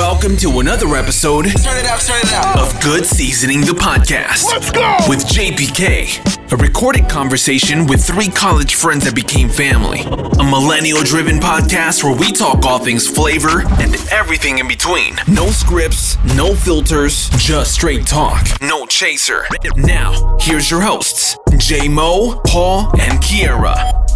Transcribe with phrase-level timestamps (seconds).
[0.00, 2.56] Welcome to another episode Turn it up, turn it up.
[2.56, 4.46] of Good Seasoning the Podcast.
[4.46, 4.96] Let's go!
[5.10, 10.00] With JPK, a recorded conversation with three college friends that became family.
[10.00, 15.16] A millennial driven podcast where we talk all things flavor and everything in between.
[15.28, 18.46] No scripts, no filters, just straight talk.
[18.62, 19.44] No chaser.
[19.76, 24.09] Now, here's your hosts, J Mo, Paul, and Kiera.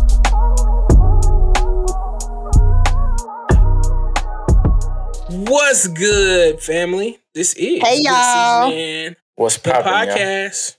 [5.47, 7.19] What's good, family?
[7.35, 8.71] This is Hey, y'all.
[8.71, 10.17] Seasoning, What's the poppin', y'all?
[10.17, 10.77] podcast.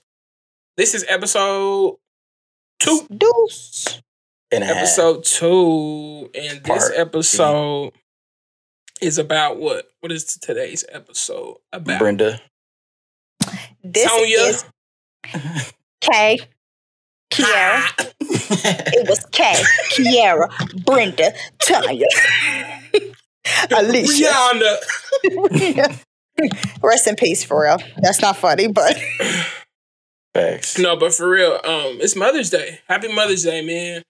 [0.76, 1.96] This is episode
[2.80, 3.06] two.
[3.16, 4.02] Deuce.
[4.50, 4.76] And a half.
[4.78, 6.96] Episode two, and this Part B.
[6.98, 7.92] episode
[9.00, 9.88] is about what?
[10.00, 11.98] What is today's episode about?
[12.00, 12.40] Brenda.
[13.84, 14.36] This Sonya.
[14.38, 14.64] is
[16.00, 16.38] K.
[17.30, 18.12] Kiara.
[18.28, 19.44] It was K.
[19.92, 20.84] Kiara.
[20.84, 21.32] Brenda.
[21.60, 22.06] Tanya.
[23.76, 24.24] Alicia.
[25.24, 26.02] Rihanna.
[26.82, 27.78] Rest in peace, for real.
[27.98, 28.96] That's not funny, but
[30.34, 30.78] thanks.
[30.78, 32.80] No, but for real, um, it's Mother's Day.
[32.88, 34.02] Happy Mother's Day, man.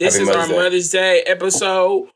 [0.00, 0.62] This Happy is Mother's our Day.
[0.62, 2.08] Mother's Day episode.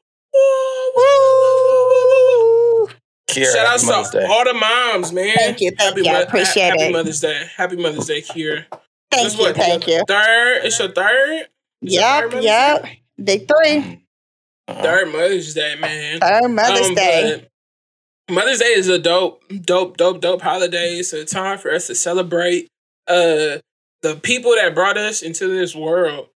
[3.31, 4.27] Kiera, Shout out happy Mother's to Day.
[4.27, 5.37] all the moms, man.
[5.37, 6.93] Thank you, thank happy you, I Mo- appreciate happy it.
[6.93, 7.43] Mother's Day.
[7.57, 8.65] Happy Mother's Day, Kiera.
[9.11, 10.03] thank This you, what, thank you.
[10.09, 11.47] Third, it's your third,
[11.83, 12.83] It's your third Yep, yep.
[12.83, 13.03] Day?
[13.23, 14.07] Big three.
[14.69, 14.83] Uh-huh.
[14.83, 16.21] third Mother's Day, man.
[16.21, 17.49] Third Mother's Um, Day.
[18.31, 20.97] Mother's Day is a dope, dope, dope, dope holiday.
[20.99, 22.69] It's a time for us to celebrate
[23.07, 23.59] uh
[24.03, 26.29] the people that brought us into this world,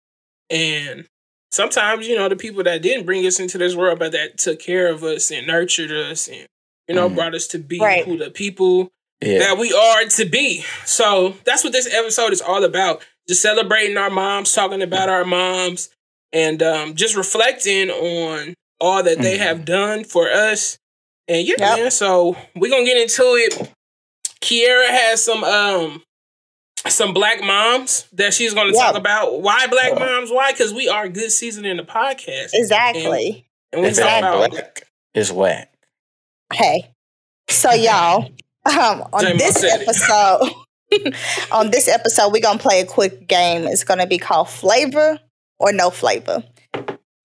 [0.50, 1.06] and
[1.52, 4.58] sometimes you know the people that didn't bring us into this world, but that took
[4.58, 6.46] care of us and nurtured us, and
[6.88, 7.14] you know Mhm.
[7.14, 8.04] brought us to be Right.
[8.06, 9.38] who the people Yeah.
[9.40, 10.64] that we are to be.
[10.86, 13.02] So that's what this episode is all about.
[13.28, 15.90] Just celebrating our moms, talking about our moms,
[16.32, 19.42] and um, just reflecting on all that they Mhm.
[19.42, 20.78] have done for us.
[21.28, 21.78] And yeah, Yep.
[21.78, 21.90] man.
[21.90, 23.70] So we're gonna get into it.
[24.40, 26.02] Kiera has some um
[26.88, 29.40] some black moms that she's gonna talk about.
[29.40, 30.30] Why black moms?
[30.32, 30.50] Why?
[30.52, 32.50] Because we are Good Seasoning the podcast.
[32.54, 33.46] Exactly.
[33.72, 34.82] And we If talk about black,
[35.14, 35.72] it's whack.
[36.52, 36.90] Hey.
[37.48, 38.30] So y'all,
[38.66, 40.50] um, on J-Mo this episode,
[41.52, 43.64] on this episode, we're gonna play a quick game.
[43.64, 45.20] It's gonna be called Flavor
[45.58, 46.42] or No Flavor.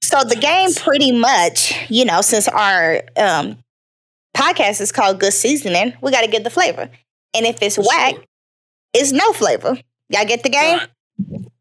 [0.04, 3.58] So the game pretty much, you know, since our um
[4.36, 6.90] podcast is called Good Seasoning, we gotta get the flavor.
[7.36, 8.24] And if it's For whack, sure.
[8.94, 9.78] it's no flavor.
[10.10, 10.78] Y'all get the game?
[10.78, 10.90] Right.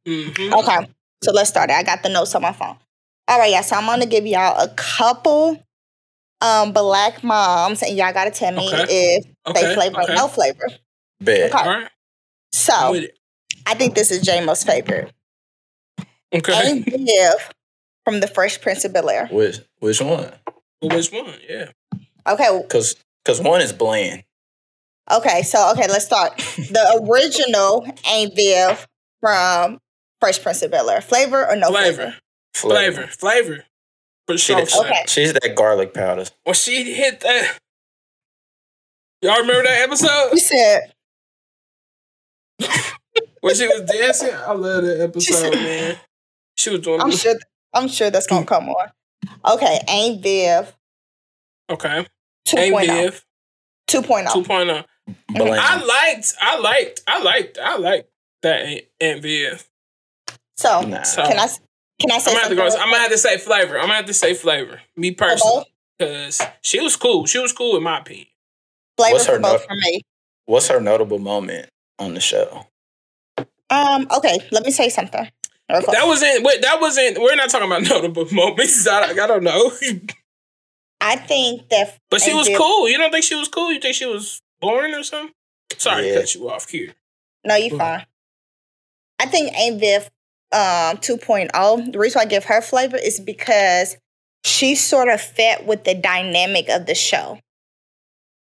[0.07, 0.53] Mhm.
[0.53, 0.89] Okay.
[1.25, 1.75] So let's start it.
[1.75, 2.77] I got the notes on my phone.
[3.29, 3.63] All right, yeah.
[3.63, 5.63] So I'm gonna give y'all a couple
[6.41, 8.85] um black moms, and y'all gotta tell me Okay.
[9.17, 9.63] if Okay.
[9.63, 10.13] they flavor okay.
[10.13, 10.69] or no flavor.
[11.21, 11.51] Bet.
[11.53, 11.59] Okay.
[11.59, 11.89] All right.
[12.53, 13.01] So.
[13.69, 15.13] I think this is J-Mo's favorite.
[16.37, 16.53] Okay.
[16.71, 17.51] Aunt Viv
[18.05, 19.27] from the Fresh Prince of Bel Air.
[19.31, 20.33] Which which one?
[20.83, 21.35] Which one?
[21.49, 21.71] Yeah.
[22.29, 24.25] Okay, Cause cause one is bland.
[25.11, 25.43] okay.
[25.43, 26.37] So okay, let's start.
[26.57, 28.87] The original Aunt Viv
[29.21, 29.79] from
[30.21, 31.01] Fresh Prince of Bel Air.
[31.01, 32.17] Flavor or no flavor?
[32.55, 33.07] Flavor.
[33.07, 33.07] Flavor.
[33.13, 33.65] Flavor.
[34.27, 34.65] For She sure.
[34.65, 35.05] that, Okay.
[35.07, 36.25] She's that garlic powder.
[36.45, 37.59] When she hit that.
[39.23, 40.31] Y'all remember that episode?
[40.33, 40.81] You said
[43.41, 44.31] when she was dancing?
[44.35, 45.97] I love that episode, man.
[46.57, 47.35] She was doing I'm sure.
[47.75, 48.89] I'm sure that's gonna come on.
[49.47, 50.75] Okay, Aunt Viv
[51.69, 52.07] Okay.
[52.49, 52.59] 2.0.
[52.59, 53.25] Ain't Viv
[53.89, 54.27] 2.0.
[54.27, 54.85] 2.0.
[55.29, 55.61] Bland.
[55.61, 58.11] I liked, I liked, I liked, I liked
[58.43, 59.69] that Aunt, Aunt Viv.
[60.57, 61.03] So Nah.
[61.03, 61.47] So can I
[62.01, 62.57] can I say I'm gonna have to something?
[62.57, 62.83] go.
[62.83, 63.75] I'm gonna have to say flavor.
[63.79, 64.81] I'm gonna have to say flavor.
[64.97, 65.65] Me personally,
[65.99, 67.27] because she was cool.
[67.27, 68.27] She was cool in my opinion.
[68.97, 69.67] Flavor What's for her both note?
[69.69, 70.01] for me.
[70.47, 71.69] What's her notable moment
[71.99, 72.67] on the show?
[73.71, 74.07] Um.
[74.17, 74.39] Okay.
[74.53, 75.29] Let me say something.
[75.69, 75.87] Quick.
[75.87, 76.45] That wasn't.
[76.45, 77.19] Wait, that wasn't.
[77.21, 78.87] We're not talking about notable moments.
[78.87, 79.73] I, I don't know.
[81.01, 81.99] I think that.
[82.11, 82.89] But she was cool.
[82.89, 83.73] You don't think she was cool?
[83.73, 85.35] You think she was boring or something?
[85.77, 86.15] Sorry Yeah.
[86.15, 86.95] to cut you off here.
[87.45, 88.07] No, you Go fine.
[89.19, 90.03] I think Aunt Viv
[90.53, 91.93] um 2.0.
[91.93, 93.97] The reason why I give her flavor is because
[94.45, 97.41] she sort of fit with the dynamic of the show.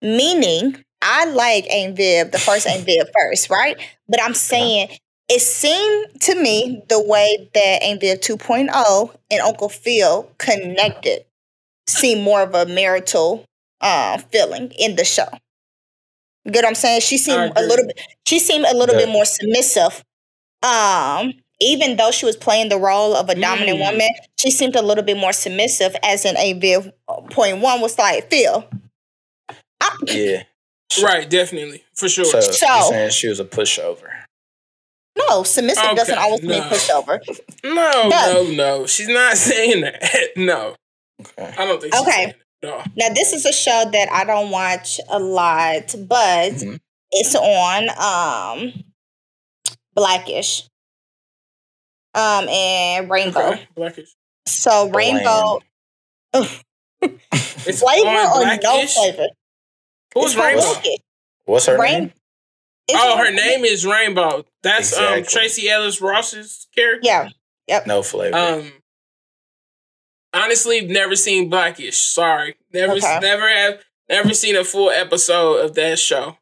[0.01, 3.77] Meaning, I like Aunt Viv, the first Aunt Viv first, right?
[4.07, 4.89] But I'm saying
[5.33, 11.23] it seemed to me the way that Aunt Viv 2.0 and Uncle Phil connected
[11.87, 13.45] seemed more of a marital
[13.79, 15.27] uh, feeling in the show.
[16.43, 17.01] You get what I'm saying?
[17.01, 17.99] She seemed a little bit.
[18.27, 20.03] She seemed a little bit more submissive.
[20.63, 23.91] Um, even though she was playing the role of a dominant Mm.
[23.91, 25.95] woman, she seemed a little bit more submissive.
[26.03, 26.91] As in, a Viv
[27.29, 28.67] point one was like, "Phil,
[29.79, 30.43] I, Yeah.
[31.01, 31.83] Right, definitely.
[31.93, 32.25] For sure.
[32.25, 34.09] So, So- you're saying she was a pushover.
[35.29, 36.69] No, submissive doesn't Okay, always mean no.
[36.69, 37.19] pushover."
[37.63, 38.33] no, Yeah.
[38.33, 38.87] no, no.
[38.87, 40.03] She's not saying that.
[40.35, 40.75] No.
[41.21, 41.53] Okay.
[41.57, 42.11] I don't think she's Okay.
[42.11, 42.33] saying.
[42.63, 42.83] No.
[42.95, 46.79] Now, this is a show that I don't watch a lot, but Mhm.
[47.11, 48.83] it's on um
[49.95, 50.63] Blackish.
[52.13, 53.51] Um and Rainbow.
[53.51, 53.67] Okay.
[53.75, 54.09] Blackish.
[54.47, 55.59] So Rainbow
[56.33, 56.61] It's
[57.81, 58.93] flavor on or no Blackish?
[58.95, 59.27] flavor?
[60.13, 60.61] Who's It's Rainbow?
[60.61, 60.97] Blackish.
[61.45, 62.13] What's her Rain- name?
[62.87, 64.45] It's Oh, her name is Rainbow.
[64.63, 67.01] That's um Tracee Ellis Ross's character.
[67.03, 67.29] Yeah.
[67.67, 67.87] Yep.
[67.87, 68.35] No flavor.
[68.37, 68.71] Um,
[70.33, 71.97] honestly, never seen Blackish.
[71.99, 73.19] Sorry, never, Okay.
[73.21, 76.37] never have, never seen a full episode of that show.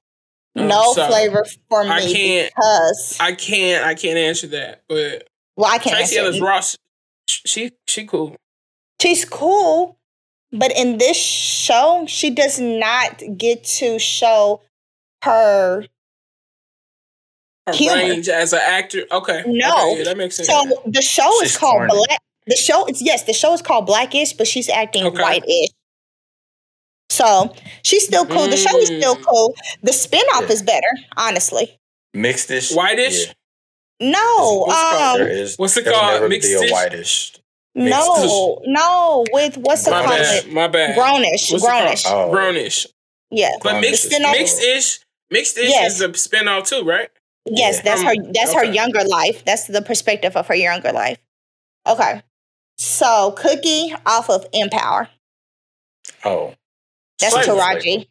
[0.55, 4.83] Um, No so flavor for me I can't- because I can't, I can't answer that.
[4.87, 5.95] But well, I can't.
[5.95, 6.41] Tracy answer Ellis it.
[6.43, 6.77] Ross,
[7.27, 8.35] she, she cool.
[9.01, 9.97] She's cool,
[10.51, 14.61] but in this show, she does not get to show
[15.23, 15.85] her.
[17.71, 17.95] Her Humor.
[17.95, 19.05] range as an actor.
[19.11, 19.91] Okay, No.
[19.91, 20.47] okay, yeah, that makes sense.
[20.47, 21.91] So the show She's is called corny.
[22.07, 22.19] Black.
[22.47, 25.21] The show is yes, the show is called Blackish, but she's acting Okay.
[25.21, 25.69] whitish.
[27.09, 28.47] So she's still cool.
[28.47, 29.25] The show is still Mm.
[29.25, 29.55] cool.
[29.83, 30.51] The spinoff Yeah.
[30.53, 30.87] is better,
[31.17, 31.77] honestly.
[32.15, 32.73] Mixedish.
[32.75, 33.27] Whitish?
[33.27, 33.33] Yeah.
[34.01, 35.21] No, What's it called?
[35.21, 35.57] um, There is.
[35.57, 36.13] What's it there will called?
[36.13, 36.71] Never Mixed be dish?
[36.71, 37.33] whitish.
[37.75, 40.17] no, no, with what's it my called?
[40.19, 40.95] bad, my bad.
[40.97, 42.03] Grownish, What's grownish.
[42.07, 42.31] Oh.
[42.31, 42.87] Brownish.
[43.31, 44.99] Yeah, But Grownish mixed, is spin-off- mixed ish,
[45.29, 45.95] mixed ish Yes.
[45.95, 47.09] is a spinoff too, right?
[47.51, 47.81] Yes, Yeah.
[47.83, 48.11] that's her.
[48.11, 49.43] Um, That's her younger life.
[49.45, 51.17] That's the perspective of her younger life.
[51.87, 52.21] Okay,
[52.77, 55.09] so Cookie off of Empire.
[56.25, 56.53] Oh.
[57.19, 57.51] That's Flavor.
[57.59, 58.07] Taraji.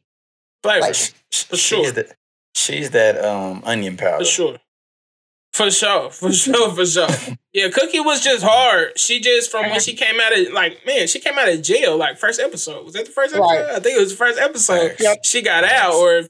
[0.62, 0.80] Flavor.
[0.80, 1.90] Like- For she's sure.
[1.92, 2.14] The,
[2.54, 4.18] she's that um onion powder.
[4.18, 4.58] For sure.
[5.52, 6.10] For sure.
[6.10, 6.74] For sure.
[6.74, 7.08] For sure.
[7.52, 8.98] Yeah, Cookie was just hard.
[8.98, 9.70] She just from Uh-huh.
[9.72, 12.84] when she came out of like man, she came out of jail like first episode.
[12.84, 13.50] Was that the first episode?
[13.50, 13.64] Right.
[13.76, 14.96] I think it was the first episode.
[15.00, 15.24] Yep.
[15.24, 16.22] She got out or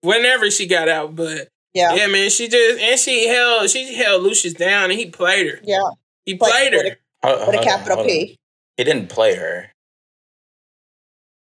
[0.00, 1.14] whenever she got out.
[1.14, 5.06] But Yeah, yeah, man, she just and she held she held Lucious down and he
[5.06, 5.60] played her.
[5.62, 5.78] yeah.
[6.26, 6.98] He Like, played with her.
[7.24, 8.06] Hold- With a capital on.
[8.06, 8.38] P.
[8.76, 9.70] He didn't play her.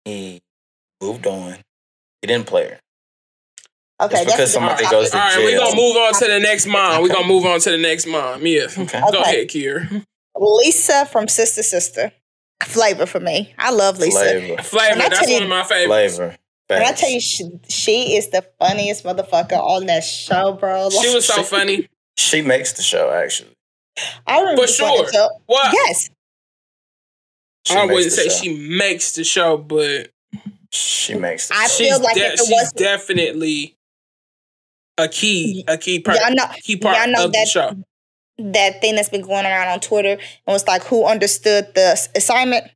[0.05, 0.41] He
[1.01, 1.57] moved on.
[2.21, 2.79] He didn't play her.
[4.01, 5.35] Okay, Just because that's a somebody different goes to topic.
[5.37, 7.01] right, we're gonna move on to the next mom.
[7.01, 8.45] We're gonna move on to the next mom.
[8.45, 8.67] Yeah.
[8.77, 8.99] Okay.
[8.99, 9.17] Go Okay.
[9.21, 10.03] ahead, Kier.
[10.37, 12.11] Lisa from Sister Sister.
[12.63, 13.53] Flavor for me.
[13.57, 14.17] I love Lisa.
[14.19, 14.61] Flavor.
[14.63, 16.15] Flavor, that's one of my favorites.
[16.17, 16.37] Flavor.
[16.67, 17.01] When I Facts.
[17.01, 20.89] tell you, she, she is the funniest motherfucker on that show, bro.
[20.89, 21.89] She was so She- funny.
[22.17, 23.51] She makes the show actually.
[24.25, 25.01] I remember For this sure.
[25.03, 25.73] episode- What?
[25.73, 26.09] Yes,
[27.67, 28.35] She I wouldn't say show.
[28.35, 30.09] she makes the show, but
[30.71, 31.77] She makes the I show.
[31.77, 33.75] feel like de- if it wasn't- definitely
[34.97, 37.75] a key, a key part, y'all know key part y'all know of the that- show.
[38.37, 42.69] that thing that's been going around on Twitter and was like, who understood the assignment?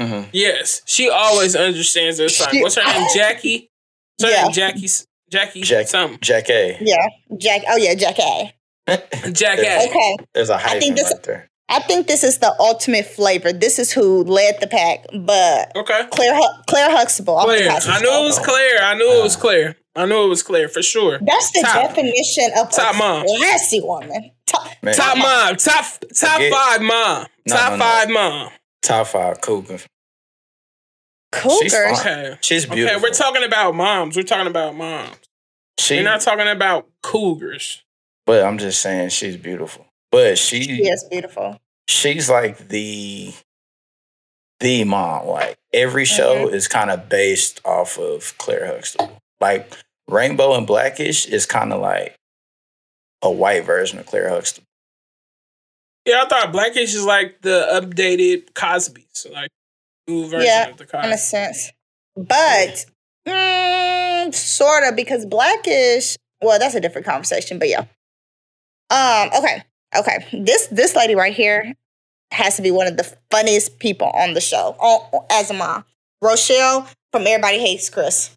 [0.00, 0.28] Mhm.
[0.32, 2.32] Yes, she always understands this.
[2.32, 2.56] assignment.
[2.56, 3.06] She- What's her name?
[3.14, 3.70] Jackie.
[4.18, 4.42] What's her Yeah.
[4.44, 4.52] name?
[4.52, 4.88] Jackie.
[5.30, 5.60] Jackie.
[5.62, 6.18] Jack- something.
[6.20, 6.78] Jack A.
[6.80, 6.96] Yeah,
[7.38, 7.62] Jack.
[7.68, 8.52] Oh yeah, Jack A.
[9.32, 9.82] Jack Yeah.
[9.82, 9.88] A.
[9.88, 11.46] Okay, There's a hyphen think this- right there.
[11.72, 13.52] I think this is the ultimate flavor.
[13.52, 16.00] This is who led the pack, but Okay.
[16.10, 17.38] Claire Hu- Claire Huxtable.
[17.38, 17.70] Claire.
[17.70, 18.22] I knew Show.
[18.22, 18.82] it was Claire.
[18.82, 19.76] I knew it was Claire.
[19.94, 21.20] I knew it was Claire for sure.
[21.22, 21.88] That's the Top.
[21.90, 23.24] definition of Top a mom.
[23.26, 24.32] classy woman.
[24.48, 25.54] Top, Top mom.
[25.56, 25.84] Top
[26.18, 27.26] top Forget- five mom.
[27.46, 27.84] No, top no, no.
[27.84, 28.50] five mom.
[28.90, 29.78] Top five Cougar.
[31.32, 31.68] cougar.
[31.70, 31.94] fine.
[31.94, 32.38] Okay.
[32.40, 32.96] She's beautiful.
[32.96, 34.16] Okay, we're talking about moms.
[34.16, 35.16] We're talking about moms.
[35.78, 37.82] She, We're not talking about cougars.
[38.26, 39.86] but I'm just saying she's beautiful.
[40.12, 41.58] But she, She is beautiful.
[41.88, 43.32] she's like the
[44.58, 45.26] the mom.
[45.26, 46.54] Like every show Mm-hmm.
[46.54, 49.16] is kind of based off of Claire Huxtable.
[49.40, 49.72] Like
[50.08, 52.16] Rainbow and Blackish is kind of like
[53.22, 54.66] a white version of Claire Huxtable.
[56.10, 59.06] Yeah, I thought Blackish is like the updated Cosby.
[59.12, 59.50] So like
[60.08, 61.06] new version Yeah, of the Cosby.
[61.08, 61.70] in a sense.
[62.16, 62.84] But
[63.26, 66.16] mm, sort of because blackish.
[66.42, 67.58] Well, that's a different conversation.
[67.58, 67.84] But yeah.
[68.90, 69.30] Um.
[69.38, 69.62] Okay.
[69.96, 70.26] Okay.
[70.44, 71.74] This this lady right here
[72.32, 74.76] has to be one of the funniest people on the show.
[74.80, 75.84] On, as a mom,
[76.22, 78.30] Rochelle from Everybody Hates Chris.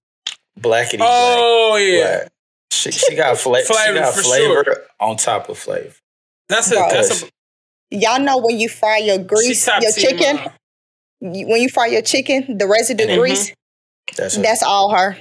[0.60, 1.82] Blackity Oh black.
[1.84, 2.18] yeah.
[2.20, 2.30] black.
[2.72, 4.77] She, she got fla- she got flavor sure.
[5.00, 5.94] on top of flavor.
[6.50, 6.92] That's a Right.
[6.92, 7.30] that's a
[7.93, 10.39] Y'all know when you fry your grease, your chicken.
[11.21, 13.17] you- When you fry your chicken, the residue Mhm.
[13.19, 13.53] grease.
[14.17, 14.41] That's her.
[14.41, 15.17] That's all her.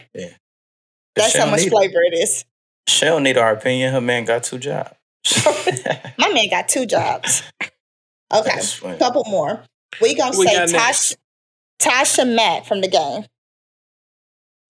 [1.14, 2.44] That's how much need- flavor it is.
[2.88, 3.92] She don't need our opinion.
[3.92, 4.90] Her man got two jobs.
[6.18, 7.42] My man got two jobs.
[8.34, 8.48] Okay.
[8.54, 9.62] That's couple more.
[10.00, 11.16] We gonna We say Tasha, next.
[11.78, 13.26] Tasha Mack from the game.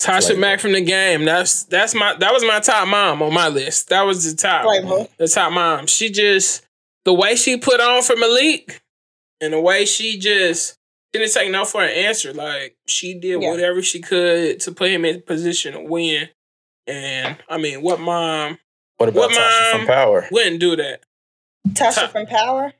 [0.03, 0.41] Tasha Flavor.
[0.41, 1.25] Mack from the game.
[1.25, 3.91] That's that's my that was my top mom on my list.
[3.91, 5.07] That was the top Flavor.
[5.17, 5.87] the top mom.
[5.87, 6.63] She just
[7.05, 8.83] the way she put on for Malik
[9.41, 10.79] and the way she just
[11.13, 12.33] didn't take no for an answer.
[12.33, 13.51] Like she did Yeah.
[13.51, 16.29] whatever she could to put him in position to win.
[16.87, 18.59] And I mean, what mom
[18.99, 20.29] What about What Tasha from Power?
[20.31, 21.01] wouldn't do that?
[21.69, 22.73] Tasha Ta- from Power.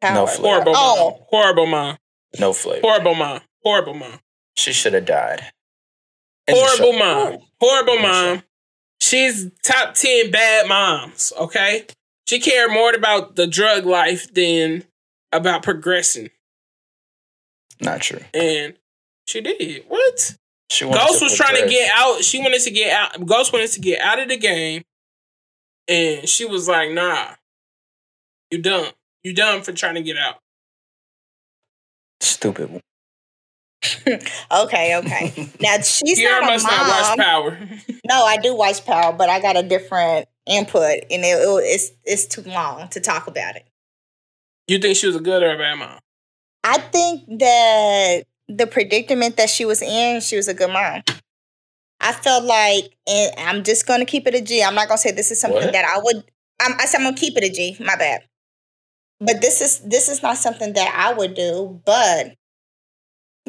[0.00, 0.14] Power.
[0.14, 0.48] No flavor.
[0.48, 0.98] Horrible mom.
[0.98, 1.98] Oh, Horrible mom.
[2.38, 2.80] No flavor.
[2.82, 3.40] Horrible mom.
[3.64, 4.20] Horrible mom.
[4.56, 5.42] She should have died.
[6.48, 7.38] Horrible mom.
[7.38, 7.42] Oh.
[7.60, 8.42] Horrible mom.
[9.00, 11.86] She's top 10 bad moms, okay?
[12.28, 14.84] She cared more about the drug life than
[15.32, 16.28] about progressing.
[17.80, 18.20] Not true.
[18.34, 18.74] And
[19.26, 19.84] she did.
[19.88, 20.36] What?
[20.70, 22.22] She Ghost was trying to get out.
[22.22, 23.24] She wanted to get out.
[23.24, 24.82] Ghost wanted to get out of the game.
[25.88, 27.28] And she was like, nah,
[28.50, 28.88] you dumb.
[29.24, 30.36] You dumb for trying to get out.
[32.20, 32.82] Stupid.
[34.06, 35.48] okay, okay.
[35.60, 36.76] Now she's Kiara not a must mom.
[36.76, 37.58] not watch Power.
[38.06, 41.90] no, I do watch Power, but I got a different input, and it, it, it's
[42.04, 43.66] it's too long to talk about it.
[44.66, 45.98] You think she was a good or a bad mom?
[46.64, 51.02] I think that the predicament that she was in, she was a good mom.
[52.00, 54.62] I felt like, and I'm just going to keep it a G.
[54.62, 55.72] I'm not going to say this is something what?
[55.72, 56.24] that I would.
[56.60, 57.76] I'm, I said I'm going to keep it a G.
[57.80, 58.22] My bad.
[59.20, 61.80] But this is this is not something that I would do.
[61.84, 62.34] But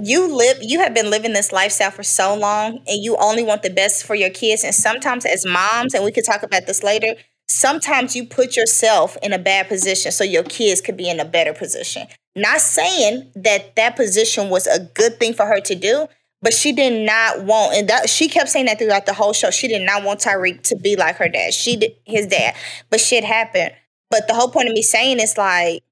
[0.04, 3.64] you live, you have been living this lifestyle for so long, and you only want
[3.64, 4.64] the best for your kids.
[4.64, 7.16] And sometimes, as moms, and we could talk about this later.
[7.48, 11.26] Sometimes you put yourself in a bad position so your kids could be in a
[11.26, 12.06] better position.
[12.36, 16.08] Not saying that that position was a good thing for her to do,
[16.42, 19.50] but she did not want, and that she kept saying that throughout the whole show.
[19.50, 21.54] She did not want Tariq to be like her dad.
[21.54, 22.56] She did his dad,
[22.90, 23.72] but shit happened.
[24.12, 25.84] But the whole point of me saying is like,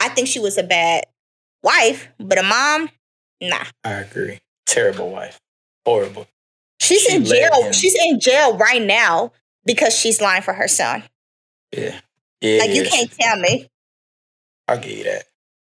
[0.00, 1.04] I think she was a bad
[1.62, 2.90] wife, but a mom,
[3.40, 3.64] nah.
[3.84, 4.40] I agree.
[4.66, 5.40] Terrible wife.
[5.86, 6.26] Horrible.
[6.80, 7.72] She's she in jail.
[7.72, 9.32] She's in jail right now
[9.64, 11.02] because she's lying for her son.
[11.72, 12.00] Yeah.
[12.40, 12.60] Yeah.
[12.60, 13.68] Like you can't tell me.
[14.66, 15.24] I'll give you that.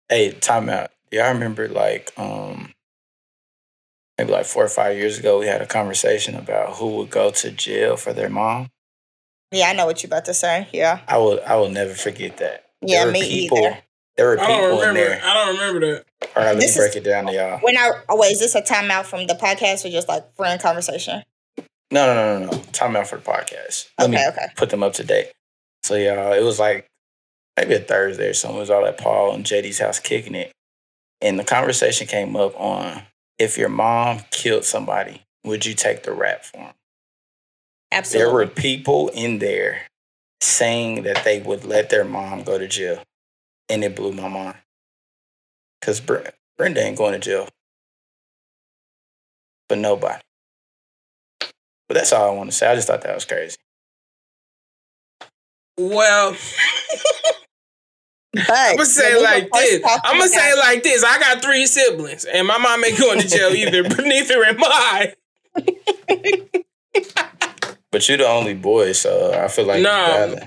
[0.09, 0.91] Hey, time out.
[1.11, 2.73] Yeah, I remember like um
[4.17, 7.31] maybe like four or five years ago we had a conversation about who would go
[7.31, 8.69] to jail for their mom.
[9.50, 10.69] Yeah, I know what you're about to say.
[10.73, 11.00] Yeah.
[11.07, 12.64] I will I will never forget that.
[12.81, 13.79] Yeah, me people, either.
[14.16, 15.21] There were people in there.
[15.25, 16.04] I don't remember that.
[16.37, 17.59] All right, let this me break is, it down to y'all.
[17.61, 20.61] When I oh wait, is this a timeout from the podcast or just like friend
[20.61, 21.23] conversation?
[21.90, 22.59] No, no, no, no, no.
[22.73, 23.88] Timeout for the podcast.
[23.99, 24.47] Let okay, me okay.
[24.57, 25.33] Put them up to date.
[25.83, 26.87] So yeah, it was like
[27.57, 28.59] maybe a Thursday or something.
[28.59, 30.52] It was all at Paul and JD's house kicking it.
[31.21, 33.02] And the conversation came up on
[33.38, 36.75] if your mom killed somebody, would you take the rap for him?
[37.90, 38.25] Absolutely.
[38.25, 39.83] There were people in there
[40.40, 43.02] saying that they would let their mom go to jail.
[43.69, 44.57] And it blew my mind.
[45.81, 47.49] Because Brenda ain't going to jail.
[49.69, 50.23] But nobody.
[51.88, 52.71] But that's all I want to say.
[52.71, 53.57] I just thought that was crazy.
[55.78, 56.37] Well,
[58.35, 59.83] But I'm gonna say like this.
[59.85, 61.04] I'm gonna say like this.
[61.04, 64.57] I got three siblings, and my mom ain't going to jail either, but neither am
[64.61, 65.12] I.
[67.90, 70.38] but you're the only boy, so I feel like no.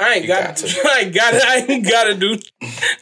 [0.00, 0.66] I ain't got, got to.
[0.84, 2.38] I ain't got I ain't gotta do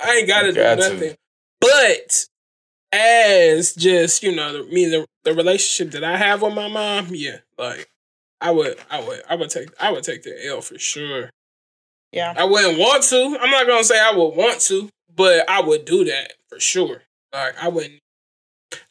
[0.03, 1.01] I ain't gotta do nothing.
[1.01, 1.17] To.
[1.61, 2.27] But
[2.93, 7.09] as just, you know, the, me the, the relationship that I have with my mom,
[7.11, 7.89] yeah, like
[8.41, 11.31] I would I would I would take I would take the L for sure.
[12.13, 12.33] Yeah.
[12.37, 13.39] I wouldn't want to.
[13.41, 17.03] I'm not gonna say I would want to, but I would do that for sure.
[17.33, 18.01] Like I wouldn't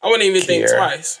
[0.02, 1.20] I wouldn't even think twice.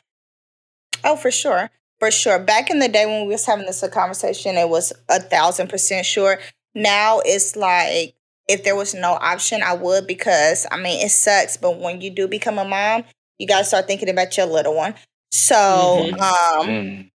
[1.04, 1.70] Oh, for sure.
[1.98, 2.38] For sure.
[2.38, 6.04] Back in the day when we was having this conversation, it was a thousand percent
[6.04, 6.38] sure.
[6.76, 8.14] Now it's like
[8.48, 12.10] if there was no option, I would because I mean it sucks, but when you
[12.10, 13.04] do become a mom,
[13.38, 14.94] you gotta start thinking about your little one.
[15.30, 16.20] So mm-hmm.
[16.20, 17.10] um mm.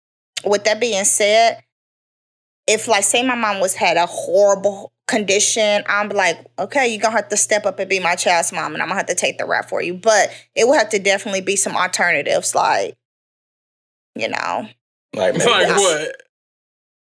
[0.47, 1.63] with that being said,
[2.67, 7.17] if like say my mom was had a horrible condition, I'm like, okay, you're gonna
[7.17, 9.37] have to step up and be my child's mom and I'm gonna have to take
[9.37, 9.93] the rap for you.
[9.93, 12.97] But it would have to definitely be some alternatives, like,
[14.15, 14.69] you know.
[15.15, 16.17] Like, like what?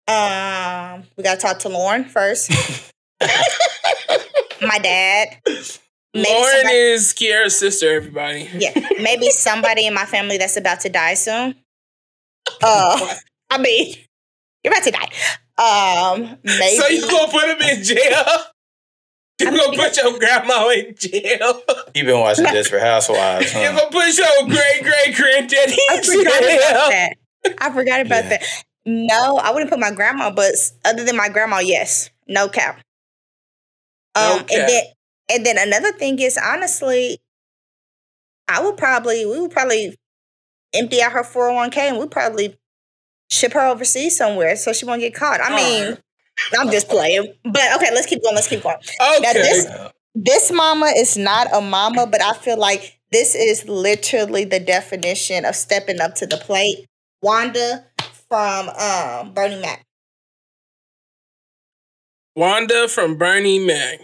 [0.10, 2.50] Um, we gotta talk to Lauren first.
[4.62, 5.38] my dad.
[6.16, 8.50] Maybe Lauren somebody, is Kiara's sister, everybody.
[8.58, 8.74] Yeah.
[9.00, 11.56] Maybe somebody in my family that's about to die soon.
[12.64, 13.16] Uh
[13.52, 13.94] I mean,
[14.64, 15.10] you're about to die.
[15.60, 16.78] Um, maybe.
[16.78, 18.26] So you gonna put him in jail?
[19.40, 21.62] You I gonna put your grandma in jail?
[21.94, 23.52] You been watching Desperate Housewives?
[23.52, 23.60] Huh?
[23.60, 27.10] You gonna put your great great granddaddy in jail?
[27.60, 28.30] I forgot about yeah.
[28.30, 28.64] that.
[28.86, 30.54] No, I wouldn't put my grandma, but
[30.86, 32.82] other than my grandma, yes, no cap.
[34.16, 34.50] Um, no cap.
[34.52, 34.84] and then
[35.32, 37.20] and then another thing is honestly,
[38.48, 39.96] I would probably we would probably
[40.74, 42.58] empty out her four hundred one k and we probably
[43.30, 45.40] ship her overseas somewhere so she won't get caught.
[45.42, 45.98] I mean,
[46.58, 47.34] I'm just playing.
[47.44, 48.36] But okay, let's keep going.
[48.36, 48.78] Let's keep going.
[48.78, 49.20] Okay.
[49.22, 49.66] Now, this,
[50.16, 55.46] this mama is not a mama, but I feel like this is literally the definition
[55.46, 56.86] of stepping up to the plate.
[57.22, 57.86] Wanda
[58.30, 59.84] from um, Bernie Mac.
[62.36, 64.00] Wanda from Bernie Mac.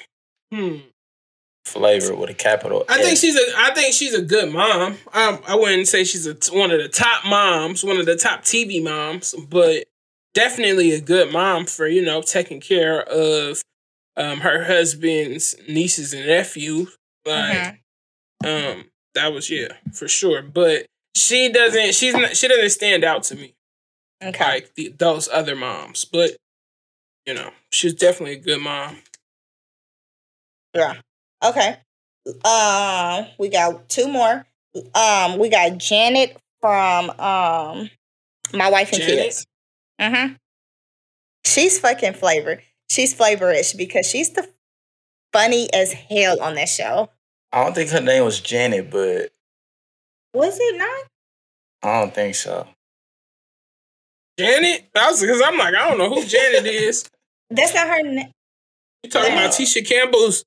[0.53, 0.77] Hmm.
[1.65, 2.85] Flavor with a capital.
[2.87, 3.43] I think she's a.
[3.57, 4.97] I think she's a good mom.
[5.13, 8.43] Um, I wouldn't say she's a one of the top moms, one of the top
[8.43, 9.85] TV moms, but
[10.35, 13.63] definitely a good mom for you know taking care of
[14.15, 16.95] um her husband's nieces and nephews.
[17.25, 17.79] Like,
[18.43, 18.77] Mhm.
[18.77, 20.43] um, that was yeah for sure.
[20.43, 21.95] But she doesn't.
[21.95, 22.37] She's not.
[22.37, 23.54] She doesn't stand out to me
[24.23, 24.45] Okay.
[24.45, 26.05] like the, those other moms.
[26.05, 26.31] But
[27.25, 28.97] you know, she's definitely a good mom.
[30.73, 30.95] Yeah.
[31.43, 31.77] Okay.
[32.43, 34.45] Um, we got two more.
[34.93, 37.89] Um, we got Janet from um
[38.53, 39.23] My Wife and Janet?
[39.25, 39.47] Kids.
[40.01, 40.33] Mm-hmm.
[41.45, 42.61] She's fucking flavor.
[42.89, 44.47] She's flavorish because she's the
[45.31, 47.09] funny as hell on that show.
[47.51, 49.31] I don't think her name was Janet, but
[50.33, 51.05] Was it not?
[51.83, 52.67] I don't think so.
[54.37, 57.09] Janet, I was because I'm like I don't know who Janet is.
[57.49, 58.31] That's not her name.
[59.03, 59.39] You talking Yeah.
[59.45, 60.43] about Tisha Campbell's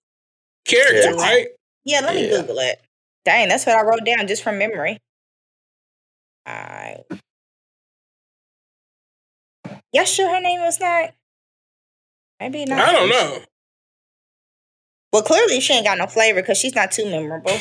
[0.66, 1.22] character, Yeah.
[1.22, 1.48] right?
[1.84, 2.40] Yeah, let me Yeah.
[2.40, 2.80] Google it.
[3.24, 4.98] Dang, that's what I wrote down just from memory.
[6.46, 6.98] I.
[9.92, 11.14] Yeah, sure her name was not.
[12.40, 12.78] Maybe not.
[12.80, 13.42] I don't know.
[15.12, 17.58] Well, clearly she ain't got no flavor because she's not too memorable.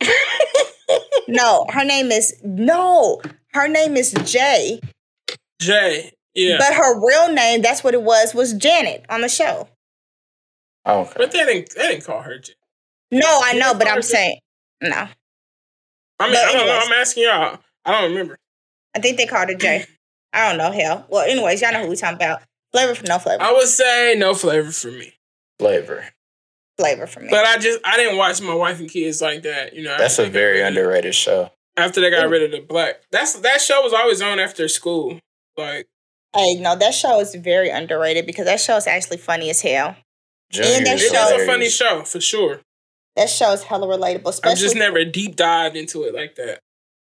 [1.28, 3.20] no, her name is no.
[3.52, 4.80] Her name is Jay,
[5.60, 6.12] Jay.
[6.34, 6.56] Yeah.
[6.58, 9.68] but her real name, that's what it was, was Janet on the show.
[10.86, 11.12] Oh, okay.
[11.16, 12.54] but they didn't they didn't call her Jay.
[13.10, 14.38] No, I know, but I'm saying
[14.82, 15.08] no.
[16.18, 16.72] I mean, But I don't know.
[16.72, 16.86] anyways.
[16.86, 17.58] I'm asking y'all.
[17.84, 18.38] I don't remember.
[18.96, 19.86] I think they called her Jay.
[20.32, 20.70] I don't know.
[20.70, 21.06] Hell.
[21.08, 22.42] Well, anyways, y'all know who we talking about.
[22.72, 23.42] Flavor for no flavor.
[23.42, 25.14] I would say no flavor for me.
[25.58, 26.04] Flavor.
[26.78, 27.28] Flavor for me.
[27.30, 29.74] But I just I didn't watch my wife and kids like that.
[29.74, 31.50] You know, That's a very underrated show.
[31.76, 32.30] After they got Ooh.
[32.30, 35.18] rid of the black, that's that show was always on after school.
[35.56, 35.88] Like
[36.34, 39.96] hey, no, that show is very underrated because that show is actually funny as hell.
[40.50, 42.60] Junior that it is is show- a funny show for sure.
[43.16, 44.38] That show is hella relatable.
[44.44, 46.60] I've just never deep dived into it like that.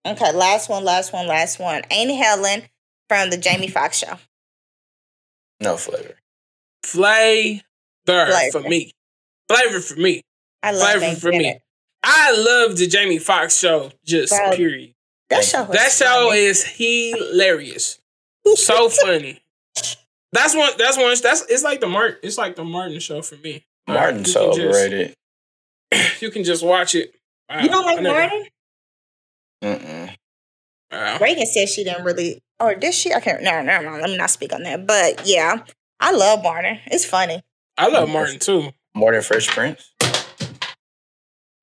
[0.06, 1.84] Okay, last one, last one, last one.
[1.92, 2.64] Ain't Helen
[3.08, 4.18] from the Jamie Foxx show.
[5.60, 6.16] No flavor.
[6.84, 7.62] Flavor,
[8.06, 8.51] Flavor.
[8.51, 8.92] for me.
[9.48, 10.24] Flavor for me.
[10.64, 11.60] I love Flavor for me.
[12.04, 13.92] I love the Jamie Foxx show.
[14.04, 14.94] Just Bro, period.
[15.30, 15.66] That show.
[15.66, 16.40] That show funny.
[16.40, 18.00] is hilarious.
[18.56, 19.42] So funny.
[20.34, 20.72] That's one.
[20.77, 21.16] That's one.
[21.22, 22.18] That's it's like the Martin.
[22.24, 23.66] It's like the Martin show for me.
[23.88, 25.16] Like, Martin's you so can just- overrated.
[26.22, 27.14] You can just watch it.
[27.50, 28.46] Wow, You don't like never- Martin?
[29.64, 30.16] Mm-mm.
[30.92, 31.18] Wow.
[31.20, 33.14] Reagan said she didn't really, or did she?
[33.14, 33.42] I can't.
[33.44, 33.92] No, no, no.
[33.98, 34.86] Let me not speak on that.
[34.88, 35.64] But yeah,
[36.00, 36.80] I love Martin.
[36.88, 37.42] It's funny.
[37.77, 38.70] I love Martin too.
[38.96, 39.94] More than Fresh Prince.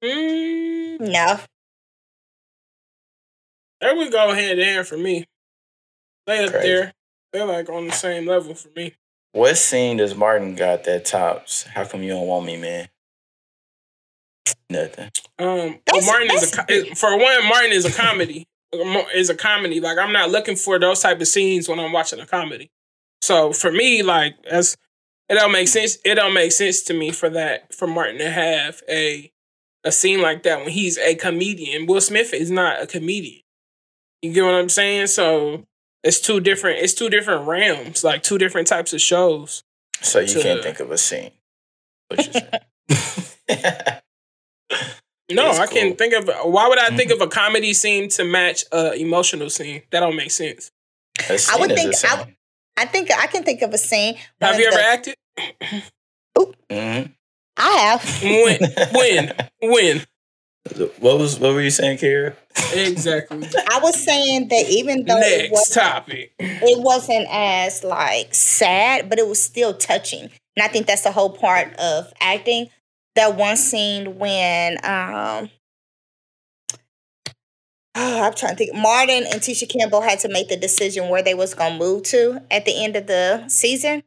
[0.05, 1.39] Mm, No,
[3.81, 5.25] there we go hand in hand for me.
[6.29, 6.69] They up Crazy.
[6.69, 6.93] there.
[7.33, 8.95] They're like on the same level for me.
[9.33, 11.63] What scene does Martin got that tops?
[11.63, 12.89] How come you don't want me, man?
[14.71, 15.11] Nothing.
[15.39, 17.49] Um, well, Martin is a is- for one.
[17.49, 18.47] Martin is a comedy.
[19.15, 19.81] Is a comedy.
[19.81, 22.71] Like I'm not looking for those type of scenes when I'm watching a comedy.
[23.23, 24.77] So for me, like as
[25.31, 25.97] it don't make sense.
[26.05, 29.33] It don't make sense to me for that for Martin to have a
[29.85, 31.87] a scene like that when he's a comedian.
[31.87, 33.41] Will Smith is not a comedian.
[34.21, 35.07] You get what I'm saying?
[35.07, 35.65] So
[36.05, 36.79] it's two different.
[36.81, 39.65] It's two different realms, like two different types of shows.
[40.01, 41.31] So you To- can't think of a scene.
[42.09, 42.49] What you saying?
[45.31, 45.83] No, That's I can cool.
[45.83, 45.97] Mm-hmm.
[45.97, 46.31] think of.
[46.51, 49.83] Why would I think of a comedy scene to match a emotional scene?
[49.91, 50.71] That don't make sense.
[51.29, 52.29] I would scene is a think-
[52.79, 54.17] I- I think I can think of a scene.
[54.41, 55.15] Have you ever the- acted?
[56.71, 57.13] Mhm.
[57.59, 58.23] I have.
[58.23, 58.59] When?
[58.93, 59.35] when?
[59.71, 60.07] When?
[60.99, 62.35] What was what were you saying, Kara?
[62.75, 63.49] Exactly.
[63.71, 66.33] I was saying that even though it, Next was, topic.
[66.39, 70.23] it wasn't as like sad, but it was still touching.
[70.23, 72.69] And I think that's the whole part of acting.
[73.15, 75.51] That one scene when um
[77.95, 78.75] I'm trying to think.
[78.75, 82.43] Martin and Tisha Campbell had to make the decision where they was gonna move to
[82.51, 84.03] at the end of the season.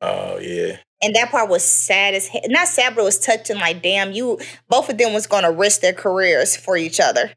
[0.00, 0.78] Oh yeah.
[1.02, 2.42] And that part was sad as hell.
[2.46, 3.56] Not sad, but it was touching.
[3.58, 4.38] Like, damn, you
[4.68, 7.32] both of them was gonna risk their careers for each other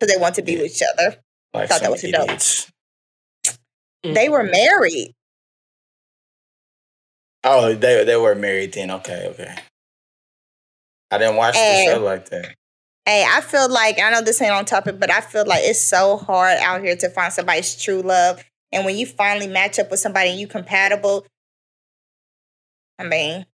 [0.00, 0.62] because they want to be Yeah.
[0.62, 1.16] with each other.
[1.52, 2.24] Like Thought that some was dope.
[2.24, 2.70] idiots.
[4.02, 4.52] They were mm-hmm.
[4.52, 5.14] married.
[7.44, 8.90] Oh, they they were married then.
[8.90, 9.54] Okay, okay.
[11.10, 11.86] I didn't watch Hey.
[11.86, 12.54] the show like that.
[13.06, 15.78] Hey, I feel like I know this ain't on topic, but I feel like it's
[15.80, 18.42] so hard out here to find somebody's true love.
[18.72, 21.26] And when you finally match up with somebody and you compatible,
[22.98, 23.46] I mean,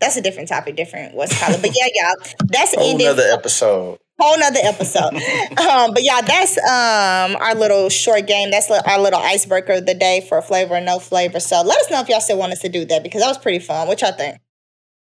[0.00, 1.60] that's a different topic, different what's called.
[1.62, 3.06] But yeah, y'all, that's Whole ending.
[3.06, 3.98] nother episode.
[4.20, 5.14] whole nother episode.
[5.58, 8.50] um, but yeah, that's um our little short game.
[8.50, 11.40] That's our little icebreaker of the day for flavor and no flavor.
[11.40, 13.38] So let us know if y'all still want us to do that because that was
[13.38, 13.86] pretty fun.
[13.88, 14.38] What y'all think?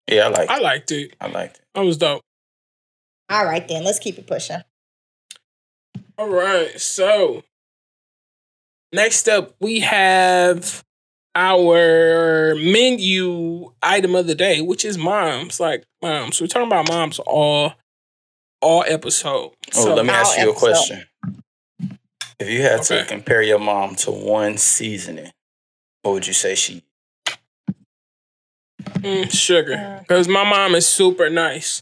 [0.10, 0.62] Yeah, I liked I it.
[0.64, 1.16] liked it.
[1.20, 1.62] I liked it.
[1.74, 2.22] That was dope.
[3.30, 3.84] All right, then.
[3.84, 4.62] Let's keep it pushing.
[6.18, 6.80] All right.
[6.80, 7.44] So
[8.94, 10.85] next up, we have
[11.36, 15.60] our menu item of the day, which is moms.
[15.60, 16.40] Like moms.
[16.42, 17.74] We're talking about moms all
[18.62, 19.52] all episode.
[19.52, 20.68] Oh, So let me ask Our you a episode.
[20.68, 21.04] question.
[22.40, 25.32] If you had to compare your mom to one seasoning,
[26.02, 26.84] what would you say she?
[29.00, 30.00] Mm, sugar.
[30.02, 31.82] Because my mom is super nice.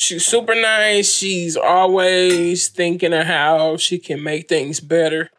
[0.00, 1.12] She's super nice.
[1.14, 5.30] She's always thinking of how she can make things better.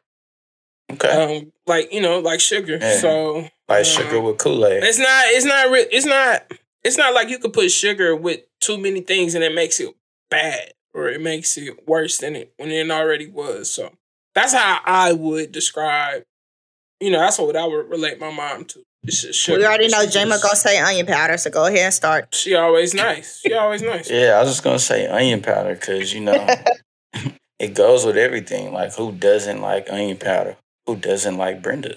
[0.91, 2.77] Okay, Um, like you know, like sugar.
[2.79, 2.99] Yeah.
[2.99, 4.83] So like uh, sugar with Kool Aid.
[4.83, 5.25] It's not.
[5.27, 5.71] It's not.
[5.71, 6.51] Re- it's not.
[6.83, 9.93] It's not like you could put sugar with too many things and it makes it
[10.29, 13.71] bad or it makes it worse than it when it already was.
[13.71, 13.91] So
[14.35, 16.23] that's how I would describe.
[17.01, 18.83] You know, that's what I would relate my mom to.
[19.03, 19.57] It's just sugar.
[19.59, 22.33] We already know She's Jama gonna say onion powder, so go ahead and start.
[22.33, 23.41] She always nice.
[23.41, 24.09] She always nice.
[24.09, 26.47] Yeah, I was just gonna say onion powder because you know
[27.59, 28.73] it goes with everything.
[28.73, 30.57] Like who doesn't like onion powder?
[30.87, 31.95] Who doesn't like Brenda?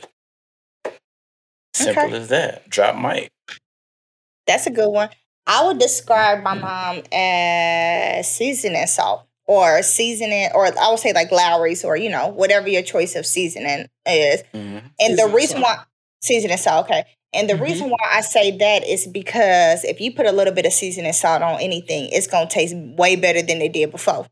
[1.75, 2.17] Simple Okay.
[2.17, 2.69] as that.
[2.71, 3.31] Drop mic.
[4.47, 5.11] That's a good one.
[5.47, 11.31] I would describe my mom as seasoning salt or seasoning, or I would say like
[11.33, 14.43] Lawry's or, you know, whatever your choice of seasoning is.
[14.55, 14.83] Mhm.
[15.01, 15.79] And the reason salt.
[15.79, 15.85] why
[16.23, 17.05] seasoning salt, okay.
[17.33, 17.61] And the Mhm.
[17.61, 21.13] reason why I say that is because if you put a little bit of seasoning
[21.13, 24.27] salt on anything, it's gonna taste way better than it did before.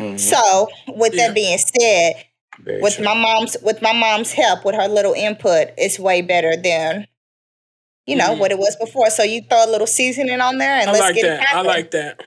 [0.00, 0.18] Mhm.
[0.20, 1.28] So, with Yeah.
[1.28, 2.14] that being said,
[2.58, 3.04] Very with true.
[3.04, 7.06] my mom's with my mom's help, with her little input, it's way better than
[8.06, 8.38] you know Mhm.
[8.38, 9.10] what it was before.
[9.10, 11.54] So you throw a little seasoning on there and I let's like get it that.
[11.54, 12.20] I like that.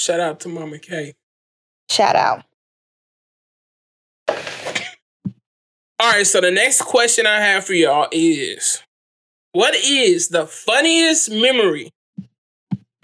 [0.00, 1.14] Shout out to Mama K.
[1.90, 2.44] Shout out.
[6.00, 8.82] All right, so the next question I have for y'all is
[9.52, 11.90] what is the funniest memory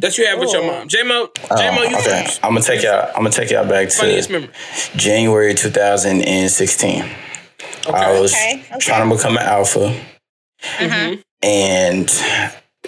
[0.05, 0.89] that you have with your mom?
[0.89, 2.25] J-Mo, Oh, J-Mo, you okay.
[2.25, 2.41] first.
[2.45, 3.09] I'm gonna take y'all.
[3.09, 4.51] I'm gonna take y'all back Funniest to memory.
[4.97, 7.05] January 2016.
[7.93, 8.79] I was Okay, okay.
[8.81, 9.95] trying to become an alpha,
[10.79, 11.23] Mhm.
[11.43, 12.11] and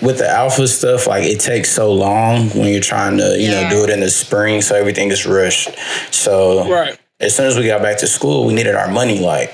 [0.03, 3.63] with the alpha stuff, like it takes so long when you're trying to, you Yeah.
[3.65, 5.71] know, do it in the spring, so everything is rushed.
[6.11, 6.99] So Right.
[7.21, 9.53] as soon as we got back to school, we needed our money like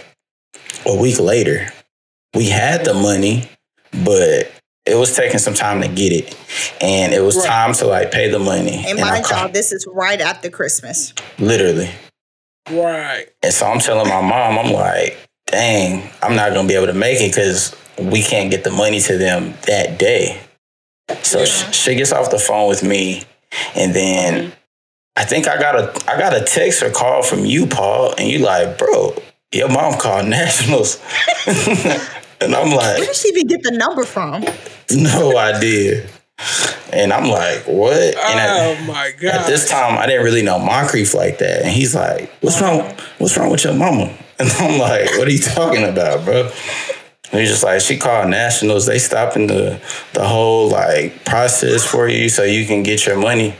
[0.86, 1.72] a week later.
[2.34, 3.48] We had the money,
[4.04, 4.50] but
[4.86, 6.36] it was taking some time to get it.
[6.80, 7.46] And it was Right.
[7.46, 8.84] time to like pay the money.
[8.86, 11.12] And I mind y'all, this is right after Christmas.
[11.38, 11.90] literally.
[12.70, 13.26] Right.
[13.42, 16.92] And so I'm telling my mom, I'm like, dang, I'm not gonna be able to
[16.94, 20.40] make it because we can't get the money to them that day.
[21.22, 21.70] So Yeah.
[21.72, 23.24] she gets off the phone with me,
[23.74, 24.50] and then mm-hmm.
[25.16, 28.28] I think I got a I got a text or call from you, Paul, and
[28.28, 29.14] you like, bro,
[29.52, 30.98] your mom called nationals,
[32.44, 34.44] and I'm like, Where did she even get the number from?
[34.90, 36.06] no idea.
[36.92, 37.92] And I'm like, what?
[38.02, 39.34] And I- Oh my god.
[39.42, 41.62] at this time, I didn't really know Moncrief like that.
[41.62, 42.94] And he's like, "What's wrong?
[43.18, 46.50] What's wrong with your mama?" And I'm like, "What are you talking about, bro?"
[47.30, 48.86] And he's just like, "She called nationals.
[48.86, 49.80] They stopping the
[50.14, 53.54] the whole like process for you, so you can get your money."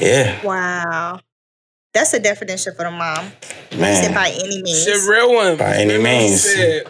[0.00, 1.20] Yeah, Wow.
[1.96, 3.32] That's a definition for the mom.
[3.70, 4.14] Said man.
[4.14, 4.84] by any means.
[4.84, 5.56] Shit, real one.
[5.56, 6.42] By any Real one means.
[6.42, 6.82] said,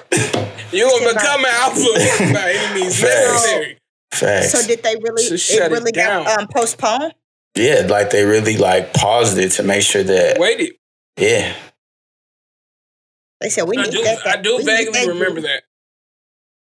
[0.72, 1.78] You gonna Shit, become an alpha
[2.34, 3.32] by any means Facts.
[3.32, 3.78] necessary.
[4.10, 4.50] Facts.
[4.52, 5.22] So did they really?
[5.22, 6.40] So it shut it really got down.
[6.40, 7.14] um, postponed.
[7.54, 10.72] yeah, like they really like paused it to make sure that Waited.
[11.16, 11.54] yeah,
[13.40, 14.02] They said we I need do.
[14.02, 14.26] that.
[14.26, 15.62] I do we need vaguely that remember that.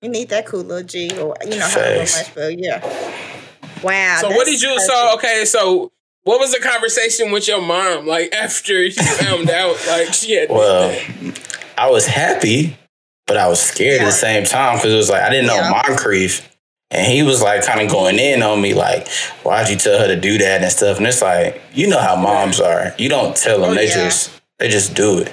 [0.03, 2.17] You need that cool little G, or you know however Facts.
[2.29, 2.81] much, but yeah.
[3.83, 4.19] Wow.
[4.23, 4.81] So what did you?
[4.81, 5.45] So okay.
[5.45, 5.93] So
[6.31, 10.49] what was the conversation with your mom like after you found out like she had?
[10.49, 10.97] Well.
[11.77, 12.77] I was happy,
[13.27, 15.57] but I was scared at the same time because it was like I didn't know
[15.57, 15.71] Yeah.
[15.71, 16.47] Moncrief.
[16.93, 19.09] And he was like kind of going in on me, like,
[19.45, 20.99] why'd you tell her to do that and stuff?
[20.99, 22.93] And it's like, you know how moms are.
[22.99, 23.95] You don't tell them, Oh, they yeah.
[24.05, 25.33] just they just do it.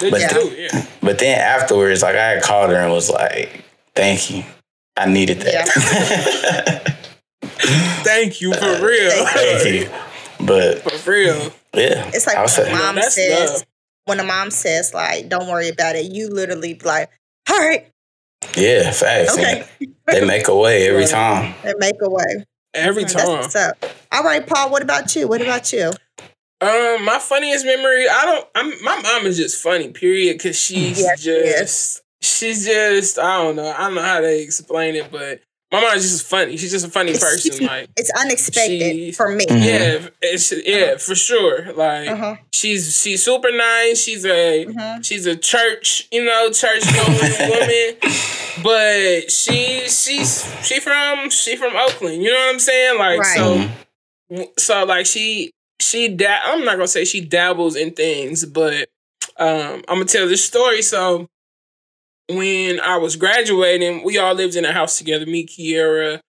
[0.00, 0.88] They but just the- do it.
[1.02, 3.64] But then afterwards, like I had called her and was like,
[3.94, 4.44] Thank you.
[4.96, 6.96] I needed that.
[8.04, 9.26] Thank you for real.
[9.26, 9.90] Thank you.
[10.46, 11.52] But For real.
[11.74, 12.10] yeah.
[12.12, 13.62] It's like when was the mom that's says, love.
[14.06, 17.10] when a mom says, like, don't worry about it, you literally be like,
[17.50, 17.86] all right,
[18.56, 19.32] Yeah, facts.
[19.38, 19.64] okay,
[20.06, 21.10] They make a way every Right.
[21.10, 21.54] time.
[21.62, 22.44] They make a way.
[22.74, 23.26] Every That's time.
[23.28, 23.76] what's up.
[24.10, 25.28] All right, Paul, what about you?
[25.28, 25.92] What about you?
[26.60, 28.06] Um, my funniest memory.
[28.08, 28.48] I don't.
[28.54, 28.84] I'm.
[28.84, 29.88] My mom is just funny.
[29.88, 30.40] Period.
[30.40, 31.58] Cause she's Yes, she is.
[31.58, 32.02] just.
[32.20, 33.18] She's just.
[33.18, 33.66] I don't know.
[33.68, 35.40] I don't know how to explain it, but
[35.72, 36.56] my mom is just funny.
[36.58, 37.66] She's just a funny It's- person.
[37.66, 37.88] Like.
[37.96, 39.46] It's unexpected She's- for me.
[39.46, 39.64] Mhm.
[39.64, 41.72] Yeah, it's yeah for sure.
[41.72, 42.36] Like Uh-huh.
[42.52, 44.02] she's she's super nice.
[44.02, 45.04] She's a Mhm.
[45.04, 47.96] she's a church you know church going woman,
[48.62, 52.22] but she she's she from she from Oakland.
[52.22, 52.98] You know what I'm saying?
[52.98, 53.36] Like Right.
[53.36, 53.68] so
[54.58, 58.88] so like she she da- I'm not gonna say she dabbles in things, but
[59.38, 60.82] um I'm gonna tell this story.
[60.82, 61.28] So
[62.28, 65.26] when I was graduating, we all lived in a house together.
[65.26, 66.20] Me, Kiera,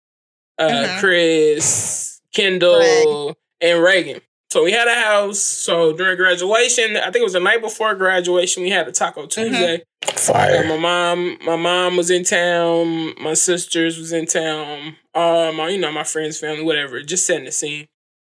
[0.57, 0.99] uh, Mhm.
[0.99, 4.21] Chris, Kendall, and Reagan.
[4.51, 5.39] So we had a house.
[5.39, 9.25] So during graduation, I think it was the night before graduation, we had a Taco
[9.25, 9.81] Tuesday.
[10.07, 10.63] Uh, Fire.
[10.67, 13.13] my mom, my mom was in town.
[13.19, 14.95] My sisters was in town.
[15.15, 17.01] Uh, you know, my friends, family, whatever.
[17.01, 17.87] Just setting the scene.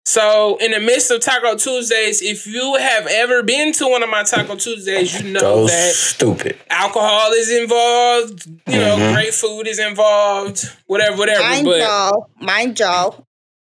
[0.06, 4.08] So in the midst of Taco Tuesdays, if you have ever been to one of
[4.08, 6.58] my Taco Tuesdays, you know Go that stupid.
[6.70, 8.46] alcohol is involved.
[8.66, 9.14] You know, Mhm.
[9.14, 10.64] great food is involved.
[10.86, 11.42] Whatever, whatever.
[11.42, 13.24] Mind but y'all, mind y'all,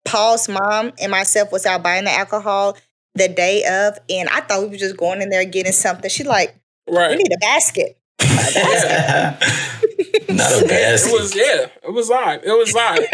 [0.05, 2.77] Paul's mom and myself was out buying the alcohol
[3.15, 6.09] the day of, and I thought we were just going in there getting something.
[6.09, 6.55] She like,
[6.87, 7.09] right.
[7.11, 7.97] we need a basket.
[8.21, 9.37] Yeah.
[10.29, 11.09] Not a basket.
[11.11, 12.41] It was yeah, it was live.
[12.43, 13.05] It was live.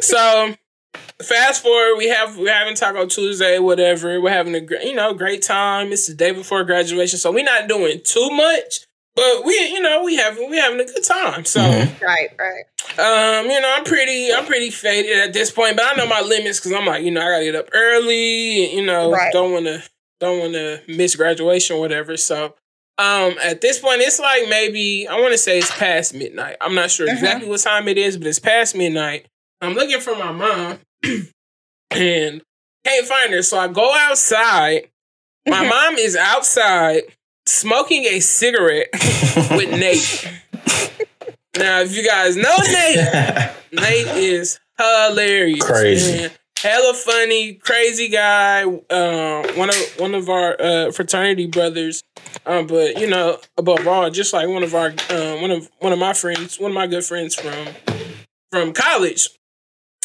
[0.00, 0.54] so
[1.22, 4.20] fast forward, we have we're having Taco Tuesday, whatever.
[4.20, 5.92] We're having a great, you know, great time.
[5.92, 8.80] It's the day before graduation, so we're not doing too much,
[9.14, 11.44] but we, you know, we having we having a good time.
[11.44, 12.00] So, Mhm.
[12.00, 12.64] Right, right.
[12.98, 16.20] um, you know, I'm pretty I'm pretty faded at this point, but I know my
[16.20, 18.74] limits because I'm like, you know, I gotta get up early.
[18.74, 19.32] You know, Right.
[19.32, 19.82] don't want to
[20.20, 22.16] don't want to miss graduation, whatever.
[22.16, 22.54] So.
[22.96, 26.54] Um, at this point, it's like maybe I want to say it's past midnight.
[26.60, 27.14] I'm not sure Mhm.
[27.14, 29.26] exactly what time it is, but it's past midnight.
[29.64, 30.78] I'm looking for my mom
[31.90, 32.42] and
[32.84, 33.42] can't find her.
[33.42, 34.88] So I go outside.
[35.46, 37.02] My mom is outside
[37.46, 38.88] smoking a cigarette
[39.50, 40.30] with Nate.
[41.56, 45.64] Now, if you guys know Nate, Nate is hilarious.
[45.64, 46.22] Crazy.
[46.22, 46.30] man.
[46.58, 48.64] Hella funny, crazy guy.
[48.64, 52.02] Uh, one of one of our uh, fraternity brothers.
[52.46, 55.92] Um, but you know, above all, just like one of our uh, one of one
[55.92, 57.68] of my friends, one of my good friends from
[58.50, 59.28] from college.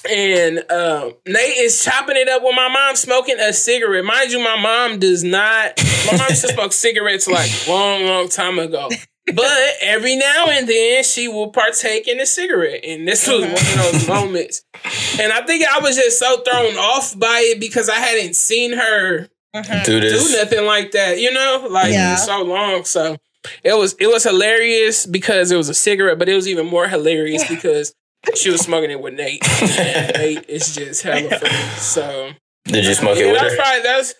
[0.10, 4.06] And uh, Nate is chopping it up with my mom smoking a cigarette.
[4.06, 5.82] Mind you, my mom does not.
[6.12, 8.90] My mom used to smoke cigarettes like long, long time ago.
[9.34, 12.84] But every now and then she will partake in a cigarette.
[12.84, 14.64] And this was one of those moments.
[15.20, 18.74] And I think I was just so thrown off by it because I hadn't seen
[18.74, 19.84] her Mhm.
[19.84, 22.16] Do do nothing like that, you know, like Yeah.
[22.18, 22.86] so long.
[22.86, 23.18] So
[23.64, 26.88] it was it was hilarious because it was a cigarette, but it was even more
[26.88, 27.96] hilarious because
[28.36, 29.42] she was smoking it with Nate.
[29.62, 31.54] Nate is just hella funny.
[31.78, 32.32] So
[32.66, 33.48] Did you smoke yeah, it with her?
[33.50, 33.58] that's her?
[33.58, 34.14] probably that's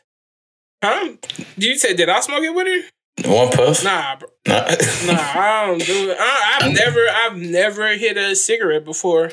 [0.84, 1.46] huh?
[1.58, 2.90] Did you say did I smoke it with her?
[3.30, 3.84] One puff?
[3.84, 4.30] Nah, bro.
[4.48, 4.62] Nah.
[4.62, 6.18] Nah, I don't do it.
[6.20, 9.32] I, I've never, I've never hit a cigarette before.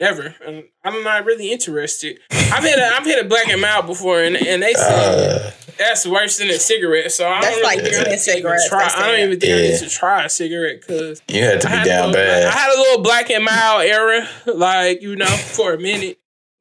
[0.00, 0.34] Never.
[0.46, 2.20] And I'm not really interested.
[2.30, 5.50] I've hit a, I've hit a black and mild before, and, and they said Uh,
[5.78, 7.12] that's worse than a cigarette.
[7.12, 8.90] So I That's don't really like think I ten need to even cigarettes, try.
[8.94, 9.70] I don't even think I Yeah.
[9.70, 12.74] need to try a cigarette because you had to be had, down little, I had
[12.76, 16.18] a little black and mild era, like you know, for a minute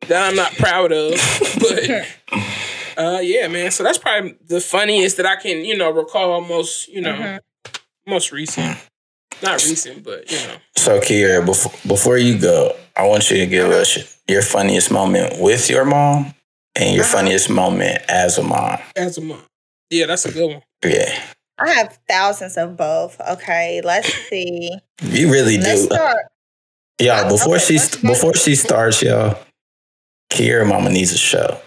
[0.08, 1.14] that I'm not proud of.
[1.60, 1.90] But
[2.98, 3.72] uh, yeah, man.
[3.72, 6.42] So that's probably the funniest that I can, you know, recall.
[6.42, 7.40] Most, you know, Mhm.
[8.06, 8.78] most recent.
[9.42, 10.56] Not recent, but you know.
[10.78, 15.40] So, Kiera, before, before you go, I want you to give us your funniest moment
[15.40, 16.34] with your mom
[16.78, 18.78] and your funniest moment as a mom.
[18.96, 19.42] As a mom.
[19.90, 20.62] Yeah, that's a good one.
[20.86, 21.18] Yeah.
[21.60, 23.20] I have thousands of both.
[23.20, 24.72] Okay, let's see.
[25.02, 25.96] You really Let's do.
[25.96, 26.18] start.
[27.00, 28.08] Y'all, before Okay, she let's go.
[28.10, 29.38] before she starts, y'all,
[30.32, 31.60] Kiera mama needs a show.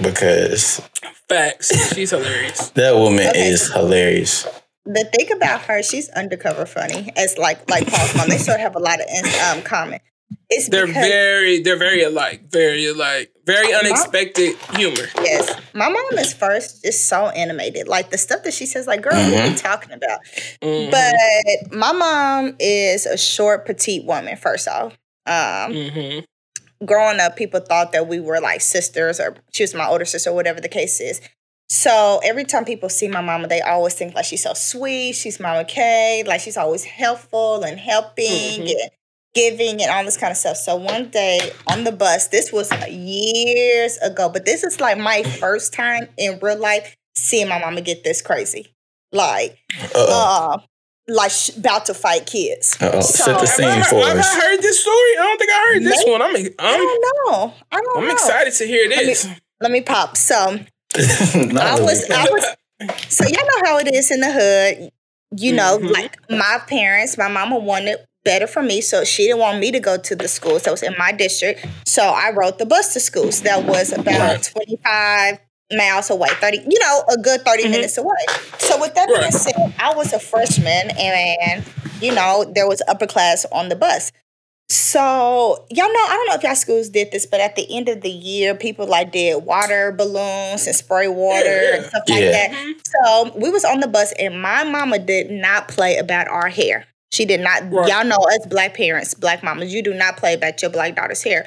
[0.00, 0.80] Because
[1.28, 1.94] Facts.
[1.94, 2.68] She's hilarious.
[2.74, 3.48] that woman Okay.
[3.48, 4.46] is hilarious.
[4.84, 7.10] The thing about her, she's undercover funny.
[7.16, 9.24] As like like Paul's mom, they sort of have a lot of in,
[9.56, 10.00] um common.
[10.50, 12.50] It's They're very, they're very alike.
[12.50, 13.32] Very alike.
[13.46, 15.06] Very unexpected humor.
[15.20, 15.54] yes.
[15.74, 17.88] My mom is first just so animated.
[17.88, 20.20] Like the stuff that she says, like, girl, what are you talking about?
[20.62, 20.90] Mhm.
[20.90, 24.36] But my mom is a short, petite woman.
[24.36, 24.92] First off,
[25.26, 26.24] um, Mhm.
[26.84, 30.32] growing up, people thought that we were like sisters, or she was my older sister,
[30.32, 31.20] whatever the case is.
[31.68, 35.12] So every time people see my mama, they always think like she's so sweet.
[35.14, 38.26] She's Mama Kay, like she's always helpful and helping
[38.62, 38.70] Mhm.
[38.70, 38.90] and
[39.34, 40.56] giving and all this kind of stuff.
[40.56, 45.22] So one day on the bus, this was years ago, but this is like my
[45.22, 48.74] first time in real life seeing my mama get this crazy,
[49.12, 50.54] like Uh-oh.
[50.54, 50.58] uh,
[51.08, 52.76] like sh- about to fight kids.
[52.80, 53.00] Uh-oh.
[53.00, 54.26] so- Set the Have I, scene heard, for have us.
[54.36, 54.94] I heard this story?
[54.96, 56.10] I don't think I heard this Maybe.
[56.12, 56.22] one.
[56.22, 57.54] I'm, I I'm, don't know.
[57.72, 58.12] I don't I'm know.
[58.14, 59.28] excited to hear Let me- this.
[59.60, 60.16] Let me pop.
[60.16, 60.34] So
[60.96, 62.44] I was, I was.
[63.08, 64.90] So y'all know how it is in the hood.
[65.36, 65.90] You know, Mhm.
[65.92, 69.80] like my parents, my mama wanted better for me, so she didn't want me to
[69.80, 71.66] go to the schools that was in my district.
[71.86, 74.42] So I rode the bus to schools that was about Right.
[74.42, 75.38] twenty five
[75.72, 76.58] miles away, thirty.
[76.58, 77.70] You know, a good 30 Mhm.
[77.70, 78.26] minutes away.
[78.58, 81.64] So with that being said, I was a freshman, and
[82.00, 84.10] you know, there was upper class on the bus.
[84.70, 87.88] So y'all know, I don't know if y'all schools did this, but at the end
[87.88, 92.20] of the year, people like did water balloons and spray water Yeah, and stuff like
[92.20, 92.30] Yeah.
[92.48, 92.74] that.
[93.02, 96.86] So we was on the bus and my mama did not play about our hair.
[97.14, 97.88] She did not, Right.
[97.88, 101.22] y'all know us black parents, black mamas, you do not play about your black daughter's
[101.22, 101.46] hair.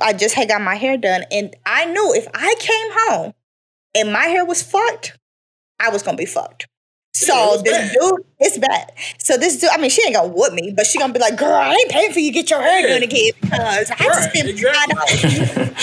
[0.00, 3.34] I just had got my hair done and I knew if I came home
[3.94, 5.18] and my hair was fucked,
[5.80, 6.66] I was gonna be fucked.
[7.14, 7.92] So this bad.
[8.00, 8.92] dude, it's bad.
[9.18, 11.36] So this dude, I mean, she ain't gonna whoop me, but she gonna be like,
[11.36, 14.30] "Girl, I ain't paying for you to get your hair done again because I Right,
[14.30, 14.78] spend exactly.
[14.78, 15.20] five dollars."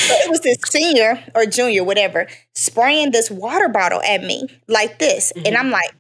[0.08, 5.00] So it was this senior or junior, whatever, spraying this water bottle at me like
[5.00, 5.60] this, and Mhm.
[5.60, 5.94] I'm like,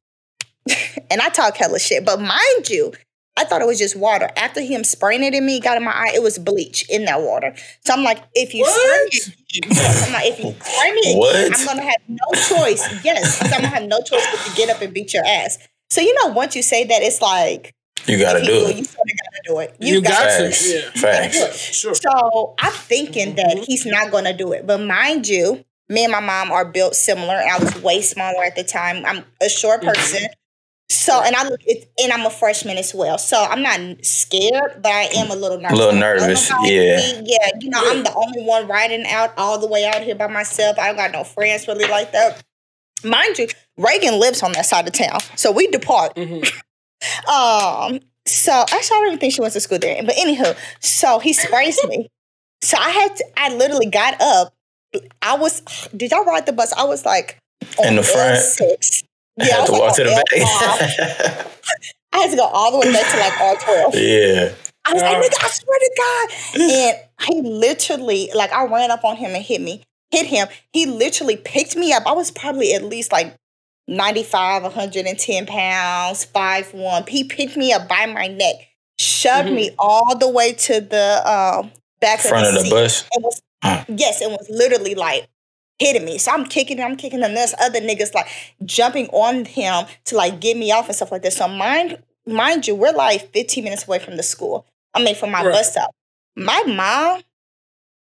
[1.11, 2.93] and I talk hella shit, but mind you.
[3.37, 4.29] I thought it was just water.
[4.37, 7.21] After him spraying it in me, got in my eye, it was bleach in that
[7.21, 7.53] water.
[7.85, 9.13] So I'm like, if you What?
[9.13, 11.59] spray it, I'm like, if you spray me again, What?
[11.59, 13.03] I'm gonna have no choice.
[13.03, 15.57] Yes, I'm gonna have no choice but to get up and beat your ass.
[15.89, 17.73] So you know, once you say that, it's like
[18.07, 18.77] You gotta do it.
[18.77, 19.75] You sort of gotta do it.
[19.79, 20.73] You got to, Facts.
[20.73, 20.89] yeah.
[21.01, 21.59] Facts.
[21.75, 21.93] Sure.
[21.95, 24.65] So I'm thinking that he's not gonna do it.
[24.65, 27.33] But mind you, me and my mom are built similar.
[27.35, 29.05] I was way smaller at the time.
[29.05, 29.93] I'm a short Mhm.
[29.93, 30.27] person.
[30.89, 33.17] So and I look it, and I'm a freshman as well.
[33.17, 35.79] So I'm not scared, but I am a little nervous.
[35.79, 37.21] A little I don't know nervous, yeah.
[37.23, 40.27] Yeah, you know, I'm the only one riding out all the way out here by
[40.27, 40.77] myself.
[40.77, 42.43] I don't got no friends really like that.
[43.03, 45.19] Mind you, Reagan lives on that side of town.
[45.35, 46.15] So we depart.
[46.15, 46.49] Mhm.
[47.27, 50.01] Um, so actually, I don't even think she went to school there.
[50.03, 52.09] But anywho, so he sprays me.
[52.61, 54.53] So I had to, I literally got up.
[55.21, 55.61] I was,
[55.95, 56.73] did y'all ride the bus?
[56.73, 57.37] I was like,
[57.83, 58.37] In the front?
[58.37, 59.03] L6.
[59.39, 61.37] I Yeah, I had was to like walk to the L5.
[61.37, 61.47] back.
[62.13, 63.93] I had to go all the way back to like R12.
[63.93, 64.53] yeah.
[64.87, 66.61] I was like, nigga, I swear to God.
[66.61, 70.47] And he literally, like, I ran up on him and hit me, hit him.
[70.73, 72.03] He literally picked me up.
[72.05, 73.35] I was probably at least like
[73.87, 77.09] 95, 110 pounds, 5'1.
[77.09, 78.55] He picked me up by my neck,
[78.99, 79.55] shoved Mhm.
[79.55, 82.71] me all the way to the um, back Front of the, of the seat.
[82.71, 83.03] bus.
[83.11, 83.85] It was, Mm.
[83.99, 85.27] yes, it was literally like
[85.79, 86.17] hitting me.
[86.17, 87.33] So I'm kicking him, I'm kicking him.
[87.33, 88.27] There's other niggas like
[88.63, 91.37] jumping on him to like get me off and stuff like this.
[91.37, 94.65] So mind, mind you, we're like 15 minutes away from the school.
[94.93, 95.51] I mean, from my Right.
[95.51, 95.91] bus stop.
[96.35, 97.21] My mom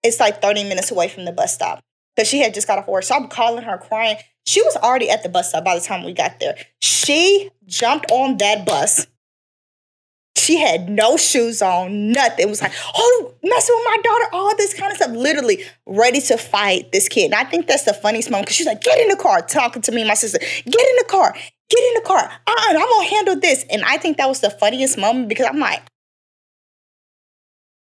[0.04, 1.82] is like 30 minutes away from the bus stop
[2.14, 3.04] because she had just got off work.
[3.04, 4.16] So I'm calling her crying.
[4.46, 6.56] She was already at the bus stop by the time we got there.
[6.80, 9.06] She jumped on that bus.
[10.44, 12.46] She had no shoes on, nothing.
[12.46, 15.10] It was like, oh, messing with my daughter, all this kind of stuff.
[15.12, 17.26] Literally ready to fight this kid.
[17.26, 19.80] And I think that's the funniest moment because she's like, get in the car, talking
[19.82, 20.38] to me and my sister.
[20.38, 22.18] Get in the car, get in the car.
[22.46, 23.64] Uh-uh, I'm gonna handle this.
[23.70, 25.82] And I think that was the funniest moment because I'm like,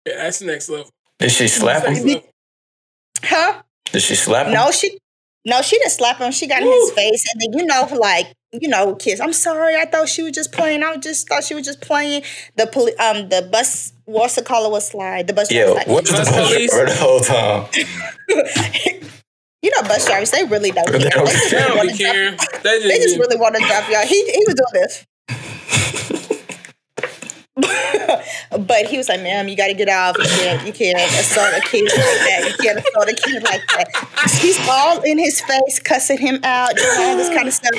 [0.06, 0.90] Yeah, that's the next level.
[1.18, 2.20] Did she slap him?
[3.22, 3.62] huh?
[3.92, 4.52] Did she slap him?
[4.52, 4.98] No, she
[5.46, 6.32] no, she didn't slap him.
[6.32, 9.20] She got in his face, and then you know, like you know, kids.
[9.20, 9.76] I'm sorry.
[9.76, 10.82] I thought she was just playing.
[10.82, 12.22] I just thought she was just playing.
[12.56, 15.26] The poli- um the bus what's the color was slide.
[15.28, 16.70] The bus driver Yo, was like, what's the Bus bus police?
[16.72, 17.68] the whole time?
[19.62, 20.98] you know, bus drivers they really don't care.
[20.98, 22.12] They They don't just They really don't want to drop.
[22.14, 22.36] caring.
[22.62, 24.06] They just, They just really want to drop y'all.
[24.06, 25.06] He he was doing this.
[28.66, 30.16] but he was like, "Ma'am, you got to get off.
[30.18, 32.48] You can't, you can't assault a kid like that.
[32.48, 36.74] You can't assault a kid like that." He's all in his face, cussing him out,
[36.76, 37.72] doing all this kind of stuff.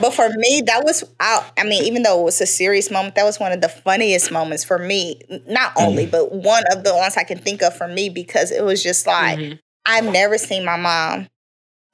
[0.00, 1.44] But for me, that was out.
[1.58, 4.30] I mean, even though it was a serious moment, that was one of the funniest
[4.30, 5.20] moments for me.
[5.48, 8.64] Not only, but one of the ones I can think of for me because it
[8.64, 9.58] was just like Mhm.
[9.86, 11.28] I've never seen my mom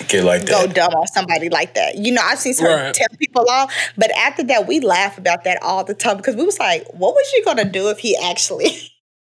[0.08, 0.74] Kid like go that.
[0.74, 1.96] dumb on somebody like that.
[1.96, 2.94] You know, I've seen her Right.
[2.94, 6.44] tell people off, but after that, we laugh about that all the time because we
[6.44, 8.70] was like, what was you gonna do if he actually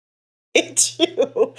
[0.54, 1.08] hit you?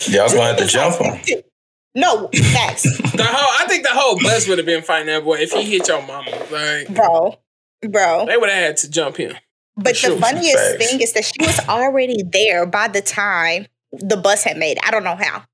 [0.09, 1.43] Y'all was gonna have to jump him.
[1.95, 5.35] No, facts, The whole, I think the whole bus would have been fighting that boy
[5.41, 6.31] if he hit your mama.
[6.51, 7.39] Like bro,
[7.87, 8.25] bro.
[8.25, 9.37] they would have had to jump him.
[9.77, 10.87] But the funniest Facts.
[10.91, 14.79] thing is that she was already there by the time the bus had made.
[14.79, 14.85] it.
[14.87, 15.45] I don't know how.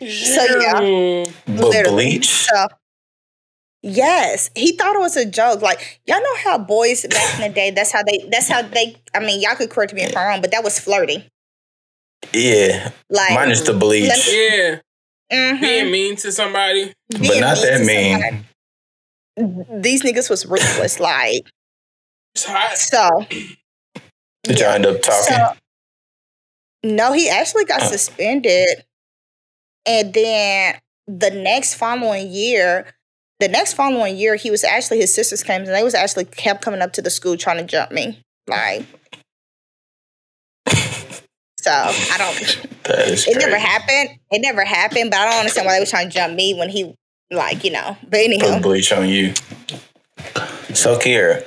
[0.00, 1.24] So yeah.
[1.46, 1.92] But literally.
[2.18, 2.28] bleach.
[2.30, 2.68] So,
[3.82, 5.62] yes, he thought it was a joke.
[5.62, 7.70] Like y'all know how boys back in the day.
[7.70, 8.28] That's how they.
[8.30, 8.96] That's how they.
[9.14, 11.24] I mean, y'all could correct me if I'm wrong, but that was flirting.
[12.32, 12.90] Yeah.
[13.08, 14.08] Like, Mine is the bleach.
[14.08, 14.80] Let Yeah,
[15.32, 16.92] mhm, being mean to somebody.
[17.10, 18.20] But being not that mean.
[18.20, 18.44] somebody.
[19.82, 20.98] These niggas was ruthless.
[21.00, 21.48] Like
[22.34, 22.76] It's hot.
[22.76, 23.26] so.
[24.44, 25.34] Did y'all end up talking?
[25.36, 25.52] So,
[26.82, 28.84] no, he actually got suspended.
[29.86, 30.74] And then
[31.06, 32.86] the next following year,
[33.40, 36.62] the next following year, he was actually his sisters came and they was actually kept
[36.62, 38.20] coming up to the school trying to jump me.
[38.46, 38.84] Like
[41.60, 43.38] so I don't that is it crazy.
[43.38, 44.18] never happened.
[44.30, 46.68] It never happened, but I don't understand why they were trying to jump me when
[46.70, 46.94] he
[47.30, 47.96] like, you know.
[48.02, 48.60] But Put anyhow.
[48.60, 49.34] bleach on you.
[50.74, 51.44] So Kiera,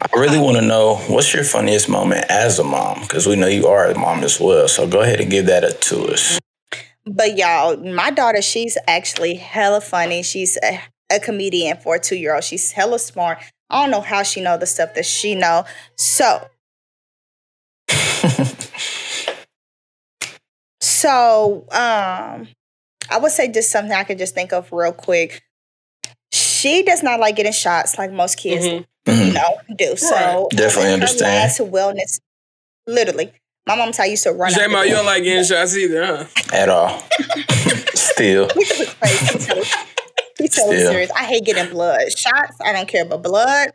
[0.00, 3.46] I really want to know what's your funniest moment as a mom because we know
[3.46, 4.68] you are a mom as well.
[4.68, 6.38] So go ahead and give that up to us.
[7.06, 10.22] But y'all, my daughter, she's actually hella funny.
[10.22, 10.80] She's a,
[11.12, 12.44] a comedian for a two year old.
[12.44, 13.38] She's hella smart.
[13.70, 15.64] I don't know how she know the stuff that she know.
[15.96, 16.48] So,
[20.80, 22.48] so um,
[23.10, 25.42] I would say just something I could just think of real quick.
[26.32, 28.86] She does not like getting shots like most kids, Mhm.
[29.06, 29.34] you Mhm.
[29.34, 29.96] know, do.
[29.96, 31.34] So Definitely her understand.
[31.34, 32.20] last wellness,
[32.86, 33.32] literally.
[33.66, 34.52] My mom's I used to run.
[34.52, 35.14] out J-Mo, you don't door.
[35.14, 36.24] like getting shots either, huh?
[36.52, 37.02] At all.
[37.94, 38.48] Still.
[38.54, 39.28] This is crazy.
[39.34, 39.66] I'm totally-
[40.40, 40.90] I'm totally Still.
[40.92, 41.10] serious.
[41.12, 42.56] I hate getting blood shots.
[42.62, 43.70] I don't care about blood.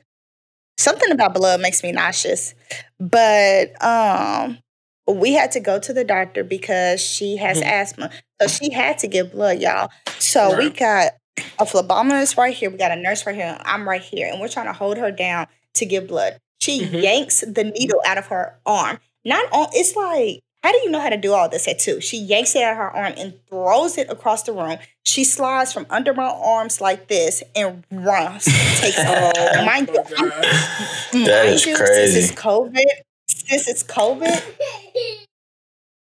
[0.78, 2.54] Something about blood makes me nauseous.
[3.00, 4.60] But um,
[5.08, 7.66] we had to go to the doctor because she has Mhm.
[7.66, 8.10] asthma,
[8.42, 9.90] so she had to get blood, y'all.
[10.20, 11.14] So we got
[11.58, 12.70] a phlebotomist right here.
[12.70, 13.58] We got a nurse right here.
[13.66, 16.38] I'm right here, and we're trying to hold her down to get blood.
[16.62, 17.02] She Mhm.
[17.02, 19.00] yanks the needle out of her arm.
[19.26, 19.68] Not on.
[19.74, 20.42] It's like.
[20.62, 22.02] How do you know how to do all this at two?
[22.02, 24.78] She yanks it out of her arm and throws it across the room.
[25.06, 28.44] She slides from under my arms like this and runs.
[28.44, 29.32] Takes Oh,
[29.66, 30.04] mind my you, God.
[30.34, 31.24] Mm-hmm.
[31.24, 32.20] That mind is you, crazy.
[32.20, 32.86] Since it's COVID,
[33.30, 34.44] since it's COVID.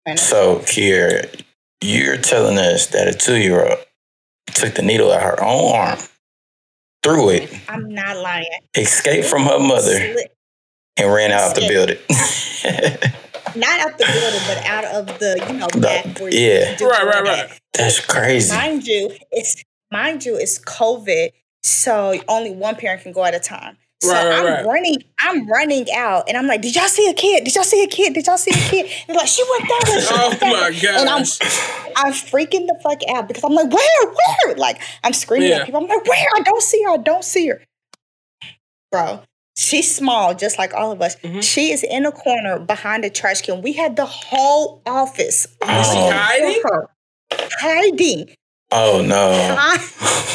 [0.16, 1.42] So, Kier,
[1.82, 3.78] you're telling us that a two year old
[4.54, 5.98] took the needle out her own arm,
[7.02, 8.46] threw it, I'm not lying.
[8.76, 10.26] escaped from her mother, Sli-
[10.96, 12.08] and ran out of the Escaped.
[12.08, 13.12] building.
[13.56, 16.76] Not out the building, but out of the you know The- back where you yeah.
[16.76, 17.48] do Right, right, all right.
[17.48, 17.60] that.
[17.72, 18.54] That's crazy.
[18.54, 21.30] Mind you, it's mind you, it's COVID,
[21.62, 23.78] so only one parent can go at a time.
[24.02, 24.66] So Right, right, I'm right.
[24.66, 27.44] running, I'm running out, and I'm like, "Did y'all see a kid?
[27.44, 28.12] Did y'all see a kid?
[28.12, 30.78] Did y'all see a kid?" And like, "She went that way." She Oh that my
[30.78, 31.00] god!
[31.00, 31.24] And I'm.
[31.96, 34.06] I'm freaking the fuck out because I'm like, "Where?
[34.44, 35.56] Where?" Like I'm screaming Yeah.
[35.60, 35.80] at people.
[35.80, 36.26] I'm like, "Where?
[36.36, 36.90] I don't see her.
[36.90, 37.62] I don't see her."
[38.92, 39.22] Bro,
[39.56, 41.16] she's small, just like all of us.
[41.16, 41.42] Mhm.
[41.42, 43.62] She is in a corner behind a trash can.
[43.62, 46.10] We had the whole office Is she Oh.
[46.12, 46.62] hiding?
[46.62, 46.88] her.
[47.58, 48.34] hiding.
[48.70, 49.56] Oh, no.
[49.58, 49.76] Hi-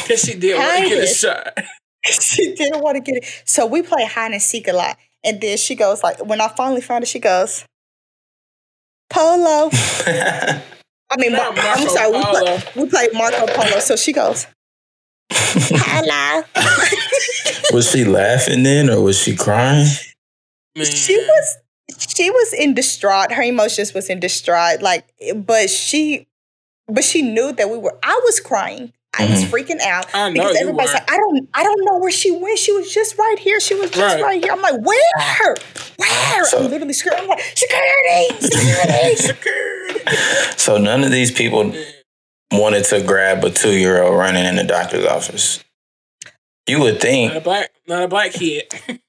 [0.07, 1.57] Because she didn't want to get a shot.
[2.05, 3.43] she didn't want to get it.
[3.45, 4.97] So we play hide and seek a lot.
[5.23, 7.63] And then she goes like, when I finally found it, she goes,
[9.09, 9.69] Polo.
[9.73, 10.61] I
[11.17, 13.79] mean, Not Mar- I'm sorry, we play, we played Marco Polo.
[13.79, 14.47] So she goes,
[15.31, 16.43] hello.
[17.73, 19.87] Was she laughing then or was she crying?
[20.75, 20.85] Man.
[20.85, 21.57] she was
[21.97, 23.31] she was in distraught.
[23.31, 24.81] Her emotions was in distraught.
[24.81, 26.27] Like, eh, but she
[26.87, 28.93] but she knew that we were I was crying.
[29.19, 29.53] I was mm-hmm.
[29.53, 30.05] freaking out.
[30.13, 30.99] I know because you everybody's were.
[30.99, 32.57] like, I don't I don't know where she went.
[32.57, 33.59] She was just right here.
[33.59, 34.23] She was just Right.
[34.23, 34.53] right, here.
[34.53, 35.55] I'm like, where?
[35.97, 36.45] Where?
[36.45, 37.23] So- I'm literally screaming.
[37.23, 39.15] I'm like, security, security.
[39.17, 40.59] Secured.
[40.59, 41.73] So, none of these people
[42.51, 45.63] wanted to grab a two year old running in the doctor's office.
[46.71, 47.33] You would think.
[47.33, 48.73] Not a think, black, not a black kid.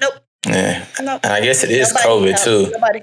[0.00, 0.12] nope.
[0.46, 0.84] yeah.
[1.00, 1.20] Nope.
[1.24, 2.70] And I guess it is Nobody- COVID no, too.
[2.72, 3.02] Nobody.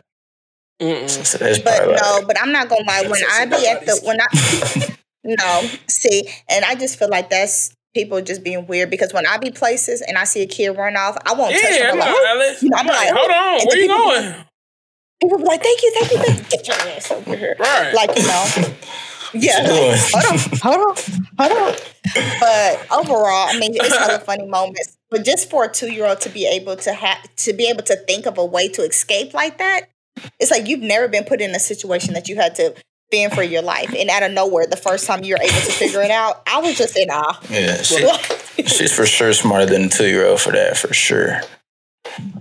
[1.08, 3.04] So that's But probably no, like, but I'm not gonna lie.
[3.08, 7.74] When I be at the when I no see, and I just feel like that's
[7.94, 10.98] people just being weird because when I be places and I see a kid run
[10.98, 12.02] off, I won't touch Yeah, them.
[12.02, 12.64] I'm I'm like, "Oh." Alice.
[12.64, 14.46] You know, I'm I'm like, like, hold on, and where the you people- going?
[15.22, 16.58] People be like, thank you, thank you, thank you.
[16.58, 17.56] Get your ass over here.
[17.58, 17.94] Right.
[17.94, 18.46] Like, you know.
[19.36, 19.64] Yeah.
[19.64, 19.98] What you doing?
[20.62, 20.98] hold on,
[21.38, 21.76] hold on, hold on.
[22.40, 24.98] But overall, I mean, it's hella funny moments.
[25.10, 27.84] But just for a two year old to be able to have to be able
[27.84, 29.90] to think of a way to escape like that,
[30.40, 32.76] it's like you've never been put in a situation that you had to
[33.12, 33.94] fend for your life.
[33.98, 36.78] And out of nowhere, the first time you're able to figure it out, I was
[36.78, 37.40] just in awe.
[37.50, 37.98] yeah, she,
[38.64, 41.42] she's for sure smarter than a two year old for that, for sure.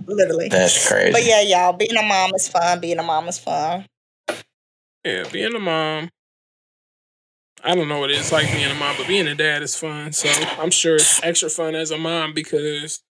[0.07, 0.49] Literally.
[0.49, 1.11] That's crazy.
[1.11, 2.79] But yeah, y'all, being a mom is fun.
[2.79, 3.85] Being a mom is fun.
[5.03, 6.09] Yeah, being a mom.
[7.65, 10.11] I don't know what it's like being a mom, but being a dad is fun.
[10.13, 13.01] So I'm sure it's extra fun as a mom because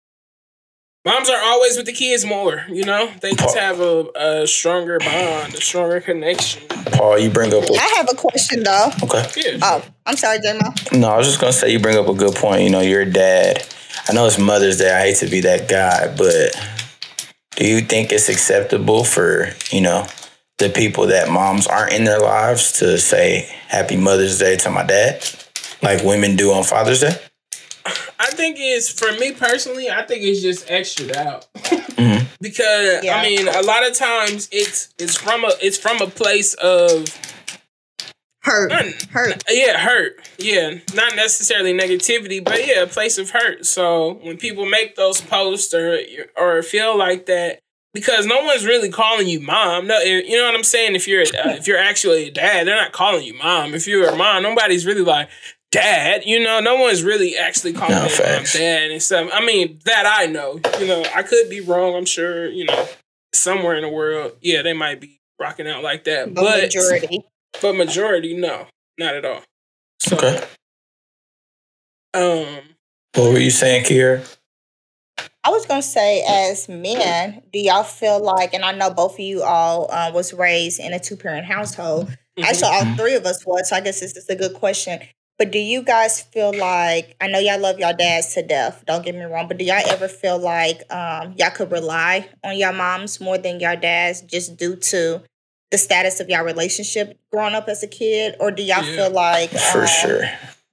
[1.05, 2.64] moms are always with the kids more.
[2.68, 6.62] You know, they just have a, a stronger bond, a stronger connection.
[6.68, 8.90] Paul, you bring up a, I have a question though.
[9.02, 9.24] okay.
[9.36, 10.98] Yeah, Oh, I'm sorry, J-Mo.
[10.98, 12.62] No, I was just gonna say you bring up a good point.
[12.62, 13.66] You know, you're a dad.
[14.09, 14.94] I know it's Mother's Day.
[14.94, 16.55] I hate to be that guy, but
[17.57, 20.07] do you think it's acceptable for you know
[20.59, 24.84] the people that moms aren't in their lives to say Happy Mother's Day to my
[24.84, 25.24] dad,
[25.82, 27.16] like women do on Father's Day?
[28.18, 29.90] I think it's for me personally.
[29.90, 32.26] I think it's just extra out Mhm.
[32.40, 33.16] because Yeah.
[33.16, 37.05] I mean, a lot of times it's it's from a it's from a place of
[38.42, 38.70] Hurt.
[38.70, 38.92] None.
[39.11, 39.42] Hurt.
[39.48, 40.18] Yeah, hurt.
[40.36, 43.64] Yeah, not necessarily negativity, but yeah, a place of hurt.
[43.64, 45.98] So when people make those posts or
[46.36, 47.61] or feel like that,
[47.95, 49.86] because no one's really calling you mom.
[49.86, 50.95] No, you know what I'm saying.
[50.95, 51.24] If you're uh,
[51.57, 53.74] if you're actually a dad, they're not calling you mom.
[53.74, 55.28] If you're a mom, nobody's really like,
[55.72, 56.24] dad.
[56.26, 58.53] You know, no one's really actually calling No, me facts.
[58.53, 59.30] dad and stuff.
[59.32, 60.61] I mean, that I know.
[60.78, 61.95] You know, I could be wrong.
[61.95, 62.49] I'm sure.
[62.49, 62.86] You know,
[63.32, 66.34] somewhere in the world, yeah, they might be rocking out like that.
[66.34, 67.24] But, But majority.
[67.62, 68.66] but majority, no,
[68.99, 69.42] not at all.
[70.01, 70.45] So, Okay.
[72.14, 72.61] um,
[73.14, 74.24] What were you saying, Kiera?
[75.45, 78.55] I was gonna say, as men, do y'all feel like?
[78.55, 82.09] And I know both of you all uh, was raised in a two parent household.
[82.38, 82.45] mhm.
[82.45, 83.68] Actually, all three of us was.
[83.68, 85.01] So I guess this is a good question.
[85.38, 87.16] But do you guys feel like?
[87.20, 88.84] I know y'all love y'all dads to death.
[88.86, 89.49] Don't get me wrong.
[89.49, 93.61] But do y'all ever feel like um, y'all could rely on y'all moms more than
[93.61, 95.22] y'all dads, just due to
[95.70, 98.97] the status of y'all relationship growing up as a kid, or do y'all Yeah.
[98.97, 99.51] feel like?
[99.51, 100.20] For um, sure.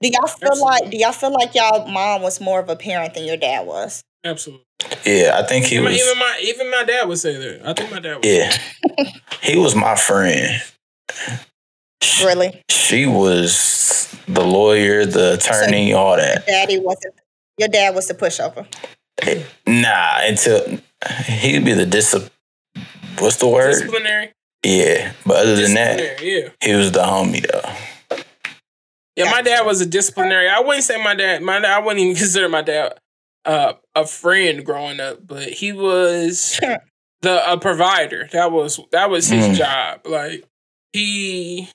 [0.01, 0.61] Do y'all feel Absolutely.
[0.61, 0.89] like?
[0.91, 4.03] Do y'all feel like y'all mom was more of a parent than your dad was?
[4.26, 4.65] Absolutely.
[5.05, 6.01] Yeah, I think he Even, was.
[6.01, 7.67] even my even my dad would say that.
[7.67, 8.15] I think my dad.
[8.15, 8.55] Would Yeah,
[9.41, 10.61] he was my friend.
[12.24, 16.45] Really, She was the lawyer, the attorney, all that.
[16.47, 17.13] daddy wasn't.
[17.57, 18.65] Your dad was the pushover.
[19.22, 20.80] Eh, nah, until
[21.26, 22.15] he'd be the dis.
[23.19, 23.72] What's the word?
[23.74, 24.32] disciplinary.
[24.65, 26.49] Yeah, but other than that, yeah.
[26.63, 28.17] he was the homie though.
[29.15, 30.47] Yeah, my dad was a disciplinary.
[30.49, 31.41] I wouldn't say my dad.
[31.43, 32.93] My dad, I wouldn't even consider my dad
[33.45, 36.59] uh, a friend growing up, but he was
[37.21, 38.27] the a provider.
[38.31, 39.55] That was that was his Mm.
[39.55, 40.07] job.
[40.07, 40.45] Like
[40.93, 41.69] he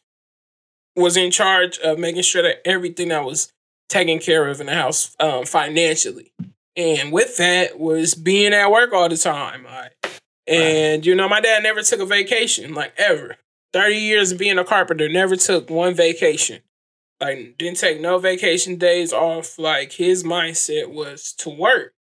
[0.95, 3.53] was in charge of making sure that everything that was
[3.89, 6.33] taken care of in the house um, financially,
[6.77, 9.65] and with that was being at work all the time.
[9.65, 13.37] Like, and you know, my dad never took a vacation, like ever.
[13.73, 16.61] Thirty years of being a carpenter, never took one vacation
[17.21, 19.59] like didn't take no vacation days off.
[19.59, 21.95] Like his mindset was to work.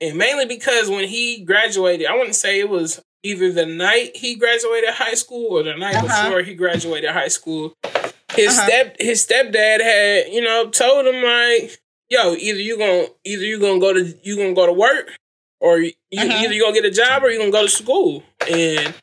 [0.00, 4.36] And mainly because when he graduated, I wouldn't say it was either the night he
[4.36, 6.24] graduated high school or the night Uh-huh.
[6.26, 7.74] before he graduated high school.
[8.34, 8.66] His Uh-huh.
[8.66, 13.58] step his stepdad had, you know, told him like, yo, either you gonna either you
[13.58, 15.16] gonna go to you gonna go to work
[15.60, 16.44] or you, Uh-huh.
[16.44, 18.22] either you gonna get a job or you gonna go to school.
[18.48, 18.94] And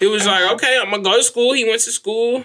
[0.00, 1.52] he was like, okay, I'm gonna go to school.
[1.52, 2.44] He went to school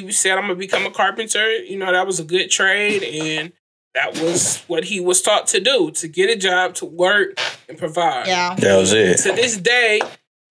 [0.00, 1.52] he said I'm gonna become a carpenter.
[1.56, 3.52] You know, that was a good trade and
[3.94, 7.38] that was what he was taught to do, to get a job, to work
[7.68, 8.26] and provide.
[8.26, 8.54] Yeah.
[8.56, 9.18] That was it.
[9.18, 10.00] To this day,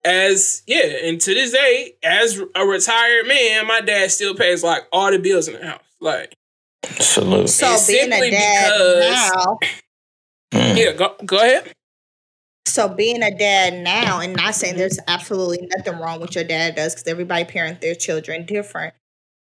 [0.04, 4.82] as yeah, and to this day, as a retired man, my dad still pays like
[4.92, 5.82] all the bills in the house.
[6.00, 6.34] Like,
[6.98, 7.48] Salute.
[7.48, 9.58] So being a simply dad because- now,
[10.54, 10.76] Mm.
[10.76, 11.72] yeah, go go ahead.
[12.66, 16.74] so being a dad now, and not saying there's absolutely nothing wrong with your dad
[16.74, 18.94] does, because everybody parent their children different.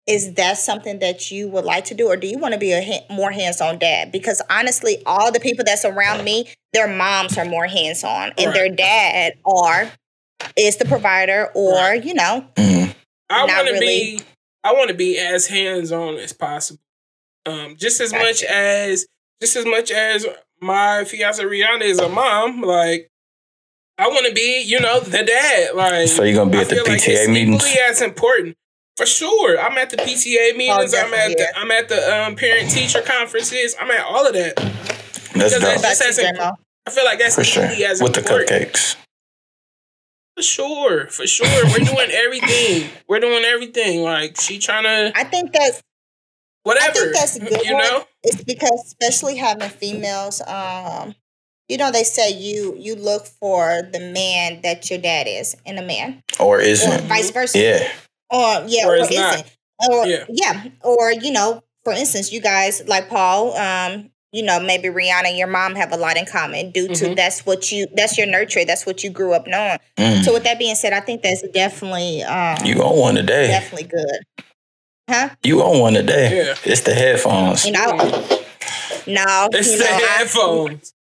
[0.06, 2.72] Is that something that you would like to do, or do you want to be
[2.72, 4.10] a ha- more hands-on dad?
[4.10, 8.54] Because honestly, all the people that's around me, their moms are more hands-on, and Right.
[8.54, 9.92] their dad are
[10.56, 12.02] is the provider, or Right.
[12.04, 12.94] you know, Mm.
[13.28, 13.86] I want to really.
[14.16, 14.20] be
[14.64, 16.80] I want to be as hands on as possible.
[17.46, 19.06] Um, just as much as
[19.40, 20.26] just as much as
[20.60, 22.62] my fiance Rihanna is a mom.
[22.62, 23.08] Like
[23.98, 25.74] I want to be, you know, the dad.
[25.74, 27.64] Like So you're gonna be I at the feel like PTA it's meetings?
[27.66, 28.56] equally as important.
[29.00, 30.92] For sure, I'm at the PTA meetings.
[30.92, 33.74] I'm at the I'm at the um, parent teacher conferences.
[33.80, 34.56] I'm at all of that.
[34.56, 35.60] That's Because dope.
[35.62, 36.52] that's- That's as you.
[36.86, 37.64] I feel like that's For sure.
[37.64, 38.96] as With the cupcakes.
[40.36, 42.90] For sure, for sure, we're doing everything.
[43.08, 44.02] We're doing everything.
[44.02, 45.80] Like she trying to I think that's
[46.64, 46.90] whatever.
[46.90, 47.82] I think that's a good you one.
[47.82, 48.04] know.
[48.22, 51.14] It's because especially having females, um,
[51.68, 55.78] you know, they say you you look for the man that your dad is in
[55.78, 57.04] a man, Or or isn't.
[57.04, 57.88] vice versa, Yeah.
[58.30, 59.34] Or yeah, Or or, it's not.
[59.34, 59.56] isn't,
[59.90, 60.24] or Yeah.
[60.28, 60.64] yeah.
[60.82, 65.36] or you know, for instance, you guys like Paul, um, you know, maybe Rihanna and
[65.36, 67.16] your mom have a lot in common due to Mhm.
[67.16, 69.78] that's what you that's your nurture, that's what you grew up knowing.
[69.96, 70.24] Mm.
[70.24, 73.48] So with that being said, I think that's definitely um, You own one today.
[73.48, 74.44] definitely good,
[75.08, 75.30] huh?
[75.42, 76.36] You own one today.
[76.46, 76.54] Yeah.
[76.64, 77.64] It's the headphones.
[77.66, 77.96] You know,
[79.06, 80.92] no, It's you the know, I- headphones.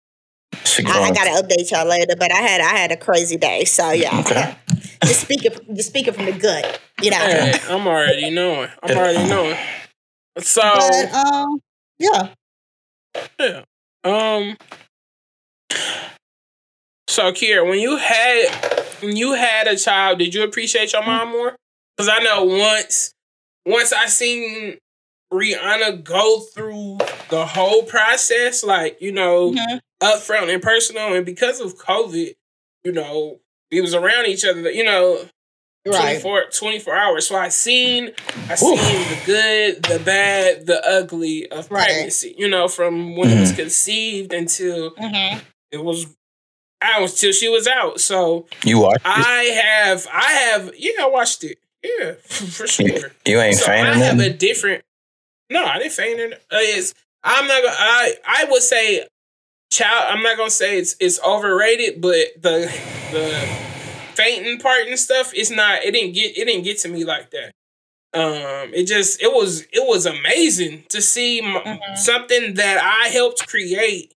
[0.64, 3.64] She I, I gotta update y'all later, but I had I had a crazy day,
[3.64, 4.20] so yeah.
[4.20, 4.56] Okay.
[5.04, 7.16] just speaking, just speaking from the gut, you know.
[7.16, 8.68] Hey, I'm already knowing.
[8.82, 9.56] I'm already knowing.
[10.38, 11.60] So But um,
[11.98, 12.28] yeah,
[13.40, 13.62] yeah.
[14.04, 14.56] Um.
[17.08, 18.48] So Kiera, when you had
[19.00, 21.56] when you had a child, did you appreciate your mom more?
[21.96, 23.12] Because I know once
[23.66, 24.78] once I seen
[25.32, 26.98] Rihanna go through
[27.30, 29.80] the whole process, like you know, Mhm.
[30.00, 32.34] Upfront and personal, and because of COVID,
[32.84, 33.40] you know,
[33.70, 35.24] we was around each other, you know,
[35.86, 36.20] right.
[36.20, 37.26] 24, 24 hours.
[37.26, 38.12] So I seen
[38.48, 41.86] I seen the good, the bad, the ugly of Right.
[41.86, 42.34] pregnancy.
[42.38, 45.38] You know, from when it was conceived until hmm
[45.70, 46.06] it was
[46.82, 48.00] out till she was out.
[48.00, 49.02] So You watch it?
[49.04, 51.58] I have I have yeah, I watched it.
[51.82, 53.12] Yeah, for sure.
[53.26, 54.84] You ain't So fan I of have a different
[55.50, 56.34] No, I didn't faint it.
[56.34, 56.94] Uh, it's,
[57.24, 57.76] I'm not gonna.
[57.78, 59.06] I I would say,
[59.70, 60.06] child.
[60.08, 62.72] I'm not gonna say it's it's overrated, but the
[63.12, 63.68] the
[64.14, 65.32] fainting part and stuff.
[65.34, 65.84] It's not.
[65.84, 66.36] It didn't get.
[66.36, 67.52] It didn't get to me like that.
[68.14, 69.22] Um, it just.
[69.22, 69.62] It was.
[69.72, 71.94] It was amazing to see mm-hmm.
[71.94, 74.14] something that I helped create.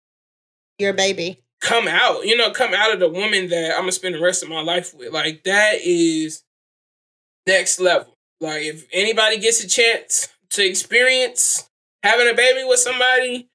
[0.78, 2.26] Your baby come out.
[2.26, 4.60] You know, come out of the woman that I'm gonna spend the rest of my
[4.60, 5.12] life with.
[5.12, 6.42] Like that is
[7.46, 8.14] next level.
[8.40, 11.68] Like if anybody gets a chance to experience
[12.02, 13.48] having a baby with somebody,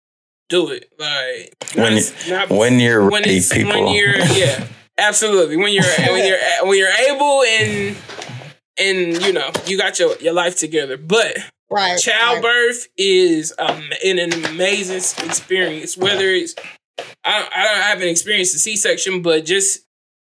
[0.50, 0.92] do it.
[0.98, 3.86] Like when, when, not, when you're when ready, people.
[3.86, 4.68] When you're yeah,
[4.98, 5.58] absolutely.
[5.58, 7.98] When you're when you're when you're able and
[8.80, 11.38] and you know you got your your life together, but.
[11.70, 12.88] Right, childbirth right.
[12.96, 15.98] is um, an, an amazing experience.
[15.98, 16.56] Whether it's
[17.26, 19.86] I, I don't have an experience a C section, but just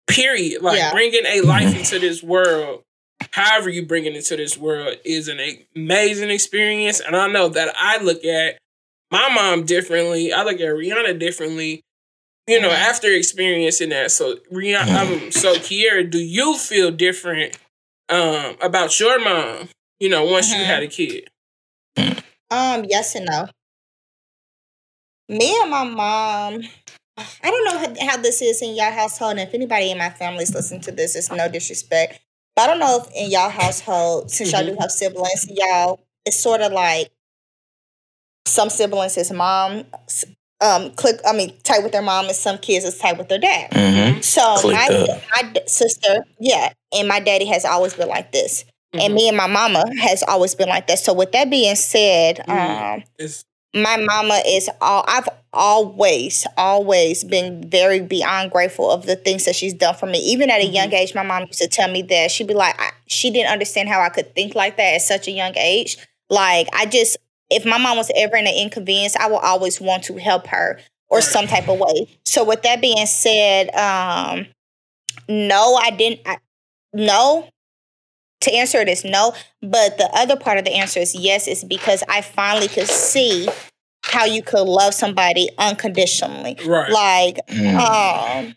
[0.07, 0.91] period, like yeah.
[0.91, 2.83] bringing a life into this world
[3.31, 5.39] however you bring it into this world is an
[5.75, 6.99] amazing experience.
[6.99, 8.57] And I know that I look at
[9.11, 10.33] my mom differently.
[10.33, 11.81] I look at Rihanna differently.
[12.47, 12.89] You know, mm-hmm.
[12.89, 14.11] after experiencing that.
[14.11, 17.57] So Rihanna, um, so Kiera, do you feel different
[18.09, 19.69] um, about your mom?
[19.99, 20.59] You know, once mm-hmm.
[20.59, 21.29] you had a kid.
[22.51, 23.47] Um, yes and no.
[25.27, 26.63] Me and my mom,
[27.15, 30.09] I don't know how, how this is in y'all household, and if anybody in my
[30.09, 32.19] family's listening to this, it's no disrespect.
[32.55, 34.57] But I don't know if in y'all household, since mm-hmm.
[34.57, 34.81] y'all do mm-hmm.
[34.81, 37.11] have siblings, y'all it's sort of like
[38.49, 39.85] some siblings is mom
[40.61, 43.39] um click I mean tight with their mom and some kids is tight with their
[43.39, 43.71] dad.
[43.71, 44.21] Mm-hmm.
[44.21, 48.65] So Clicked my my sister, yeah, and my daddy has always been like this.
[48.93, 49.05] Mm-hmm.
[49.05, 50.99] And me and my mama has always been like that.
[50.99, 52.93] So with that being said, mm-hmm.
[53.23, 53.29] um
[53.73, 59.55] my mama is all I've always, always been very beyond grateful of the things that
[59.55, 60.19] she's done for me.
[60.19, 60.73] Even at a mm-hmm.
[60.73, 63.51] young age, my mom used to tell me that she'd be like, I, she didn't
[63.51, 65.97] understand how I could think like that at such a young age.
[66.29, 67.17] Like, I just,
[67.49, 70.79] if my mom was ever in an inconvenience, I will always want to help her
[71.09, 72.07] or some type of way.
[72.25, 74.45] So, with that being said, um,
[75.27, 76.21] no, I didn't.
[76.25, 76.37] I,
[76.93, 77.49] no,
[78.41, 79.33] to answer it is no.
[79.61, 83.47] But the other part of the answer is yes, is because I finally could see
[84.03, 86.57] how you could love somebody unconditionally.
[86.65, 86.91] Right.
[86.91, 87.75] Like, mm.
[87.75, 88.55] um,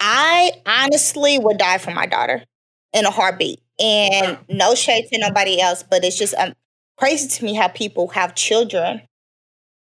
[0.00, 2.42] I honestly would die for my daughter
[2.92, 3.60] in a heartbeat.
[3.80, 6.52] And no shade to nobody else, but it's just um,
[7.02, 9.02] crazy to me how people have children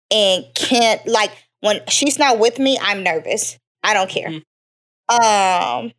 [0.09, 3.57] and can't like when she's not with me, I'm nervous.
[3.83, 4.29] I don't care.
[4.29, 4.41] Mm.
[5.11, 5.91] Um,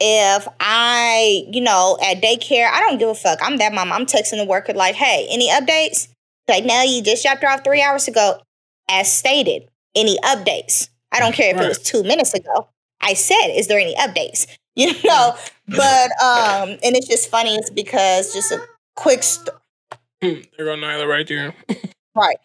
[0.00, 3.38] if I, you know, at daycare, I don't give a fuck.
[3.42, 3.92] I'm that mom.
[3.92, 6.08] I'm texting the worker like, hey, any updates?
[6.48, 8.40] Like, now you just dropped her off three hours ago.
[8.88, 10.88] As stated, any updates?
[11.12, 11.66] I don't care if right.
[11.66, 12.70] it was two minutes ago.
[13.02, 14.46] I said, is there any updates?
[14.74, 15.36] You know,
[15.68, 17.56] but um, and it's just funny.
[17.56, 18.66] It's because just a
[18.96, 19.58] quick story.
[20.22, 21.54] There go Nyla right there.
[22.14, 22.36] right.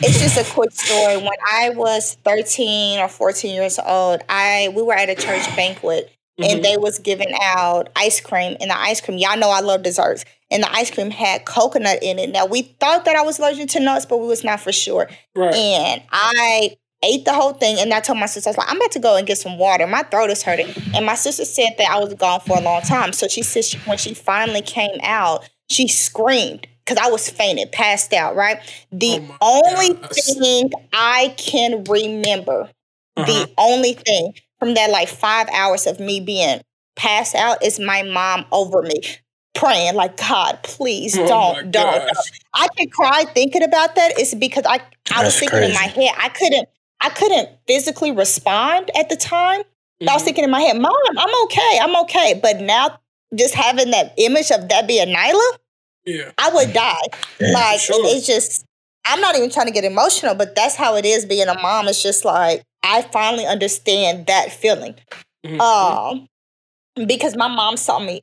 [0.00, 1.16] It's just a quick story.
[1.16, 6.12] When I was 13 or 14 years old, I we were at a church banquet
[6.38, 6.50] mm-hmm.
[6.50, 8.56] and they was giving out ice cream.
[8.60, 12.00] And the ice cream, y'all know I love desserts and the ice cream had coconut
[12.02, 12.30] in it.
[12.30, 15.08] Now we thought that I was allergic to nuts, but we was not for sure.
[15.34, 15.54] Right.
[15.54, 18.76] And I ate the whole thing, and I told my sister, I was like, I'm
[18.76, 19.86] about to go and get some water.
[19.86, 20.72] My throat is hurting.
[20.94, 23.12] And my sister said that I was gone for a long time.
[23.12, 27.72] So she said she, when she finally came out, she screamed because I was fainted,
[27.72, 28.58] passed out, right?
[28.90, 30.34] The oh only gosh.
[30.38, 32.70] thing I can remember,
[33.16, 33.24] uh-huh.
[33.26, 36.60] the only thing from that like five hours of me being
[36.96, 39.02] passed out is my mom over me
[39.54, 42.18] praying like God, please oh don't, don't, don't.
[42.54, 44.12] I can cry thinking about that.
[44.18, 44.80] It's because I
[45.14, 45.72] I was thinking crazy.
[45.72, 46.68] in my head I couldn't
[47.00, 49.60] I couldn't physically respond at the time.
[49.60, 50.08] Mm-hmm.
[50.08, 50.26] I was mm-hmm.
[50.26, 52.38] thinking in my head, Mom, I'm okay, I'm okay.
[52.42, 52.98] But now
[53.34, 55.58] just having that image of that being Nyla,
[56.04, 56.96] yeah, I would die.
[57.40, 57.96] Like sure.
[58.06, 58.64] it's just
[59.04, 61.88] I'm not even trying to get emotional, but that's how it is being a mom.
[61.88, 64.94] It's just like I finally understand that feeling.
[65.44, 65.60] Mm-hmm.
[65.60, 66.28] Um,
[67.06, 68.22] because my mom saw me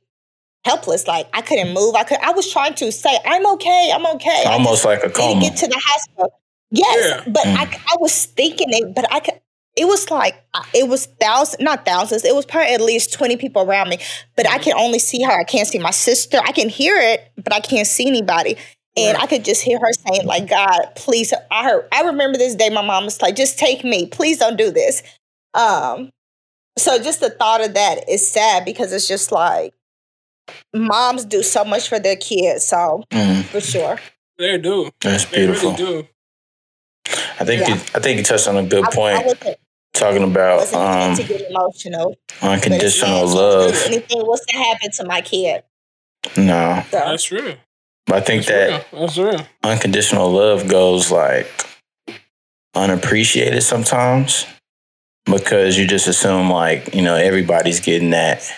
[0.64, 1.06] helpless.
[1.06, 1.94] Like I couldn't move.
[1.94, 2.18] I could.
[2.22, 3.90] I was trying to say, "I'm okay.
[3.94, 5.40] I'm okay." Almost like a coma.
[5.40, 6.32] Get to the hospital.
[6.70, 7.32] Yes, yeah.
[7.32, 7.56] but mm.
[7.56, 9.40] I, I was thinking it, but I could.
[9.80, 12.22] It was like it was thousands, not thousands.
[12.26, 13.98] It was probably at least twenty people around me,
[14.36, 15.32] but I can only see her.
[15.32, 16.38] I can't see my sister.
[16.44, 18.58] I can hear it, but I can't see anybody.
[18.98, 21.32] And I could just hear her saying, like, God, please.
[21.50, 24.06] I heard, I remember this day my mom was like, just take me.
[24.06, 25.02] Please don't do this.
[25.54, 26.10] Um,
[26.76, 29.72] so just the thought of that is sad because it's just like
[30.74, 32.66] moms do so much for their kids.
[32.66, 33.44] So mm.
[33.44, 33.98] for sure.
[34.36, 34.90] They do.
[35.00, 35.72] That's beautiful.
[35.72, 36.08] They really do.
[37.40, 37.68] I think yeah.
[37.68, 39.16] you, I think you touched on a good point.
[39.16, 39.56] I, I
[39.92, 42.16] talking about um, to get emotional.
[42.42, 43.74] Unconditional love.
[43.86, 45.62] Anything was to happen to my kid.
[46.36, 46.82] No.
[46.90, 46.98] So.
[46.98, 47.54] That's true.
[48.06, 49.00] But I think That's that real.
[49.06, 49.46] That's real.
[49.62, 51.48] unconditional love goes like
[52.74, 54.46] unappreciated sometimes
[55.26, 58.48] because you just assume like you know everybody's getting that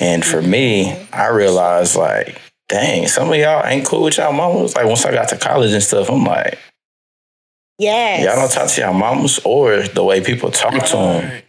[0.00, 4.74] and for me i realized like dang some of y'all ain't cool with y'all mamas
[4.74, 6.58] like once i got to college and stuff i'm like
[7.78, 8.24] Yes.
[8.24, 11.42] y'all don't talk to y'all mamas or the way people talk to them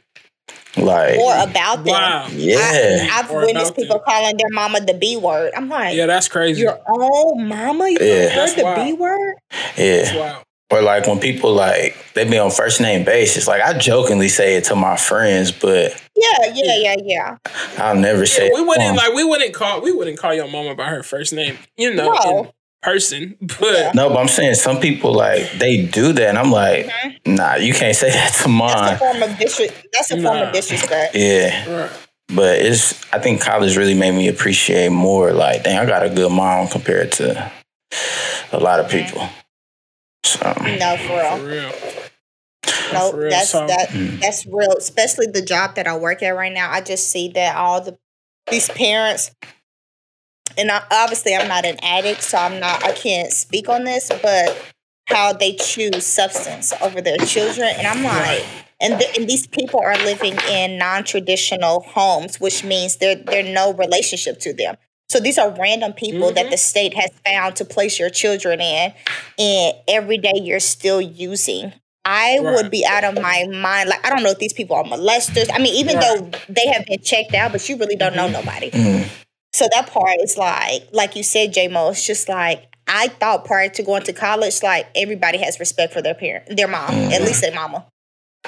[0.78, 1.94] like or about them.
[1.94, 2.28] Wow.
[2.32, 4.06] yeah I, have Or witnessed people them.
[4.06, 5.54] calling their mama the B word.
[5.56, 6.62] I'm like, Yeah, that's crazy.
[6.62, 7.90] your own mama?
[7.90, 8.30] You Yeah.
[8.30, 8.86] heard That's the wild.
[8.86, 9.36] B word?
[9.78, 10.44] yeah That's wild.
[10.72, 14.56] or like when people like they be on first name basis like i jokingly say
[14.56, 17.38] it to my friends but Yeah, yeah, yeah, yeah.
[17.78, 18.96] i'll never say Yeah, we wouldn't to 'em.
[18.96, 22.12] like we wouldn't call we wouldn't call your mama by her first name, you know,
[22.12, 22.52] No.
[22.86, 23.36] In person.
[23.60, 23.92] But Yeah.
[23.96, 26.90] No, but I'm saying some people like they do that, and I'm like,
[27.26, 30.44] nah, you can't say that to That's a form of disres- That's a form Nah.
[30.48, 31.16] of disrespect.
[31.16, 31.92] Yeah, right.
[32.34, 32.94] but it's.
[33.14, 35.32] I think college really made me appreciate more.
[35.34, 37.52] Like, dang, I got a good mom compared to
[38.52, 39.28] a lot of people.
[40.24, 40.40] So
[40.80, 41.38] No, for real.
[41.38, 41.72] for real.
[42.94, 43.30] No, For real.
[43.30, 43.90] that's So- that.
[43.90, 44.20] Mm.
[44.22, 44.74] That's real.
[44.78, 46.72] Especially the job that I work at right now.
[46.72, 47.98] I just see that all the
[48.50, 49.32] these parents,
[50.58, 52.84] and I, obviously I'm not an addict, so I'm not.
[52.84, 54.72] I can't speak on this, but
[55.08, 58.44] how they choose substance over their children, and I'm like.
[58.82, 63.72] And, th- and these people are living in non-traditional homes, which means there there no
[63.72, 64.76] relationship to them.
[65.08, 66.52] So these are random people that Mhm.
[66.52, 68.94] the state has found to place your children in,
[69.40, 71.72] and every day you're still using.
[72.04, 72.54] I Right.
[72.54, 73.88] would be out of my mind.
[73.90, 75.50] Like I don't know if these people are molesters.
[75.54, 76.06] I mean, even Right.
[76.20, 78.72] though they have been checked out, but you really don't know nobody.
[78.72, 79.08] mm,
[79.56, 81.92] So that part is like, like you said, J Mo.
[81.92, 86.02] It's just like I thought prior to going to college, like everybody has respect for
[86.02, 87.86] their parent, their mom, at least their mama.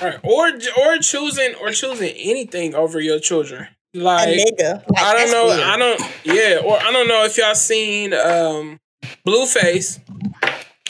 [0.01, 0.19] Right.
[0.21, 3.69] Or or choosing or choosing anything over your children.
[3.93, 4.83] Like nigga.
[4.89, 5.45] Like, I don't know.
[5.45, 5.59] weird.
[5.61, 6.01] I don't.
[6.25, 6.59] Yeah.
[6.65, 8.77] Or I don't know if y'all seen um,
[9.25, 10.01] Blueface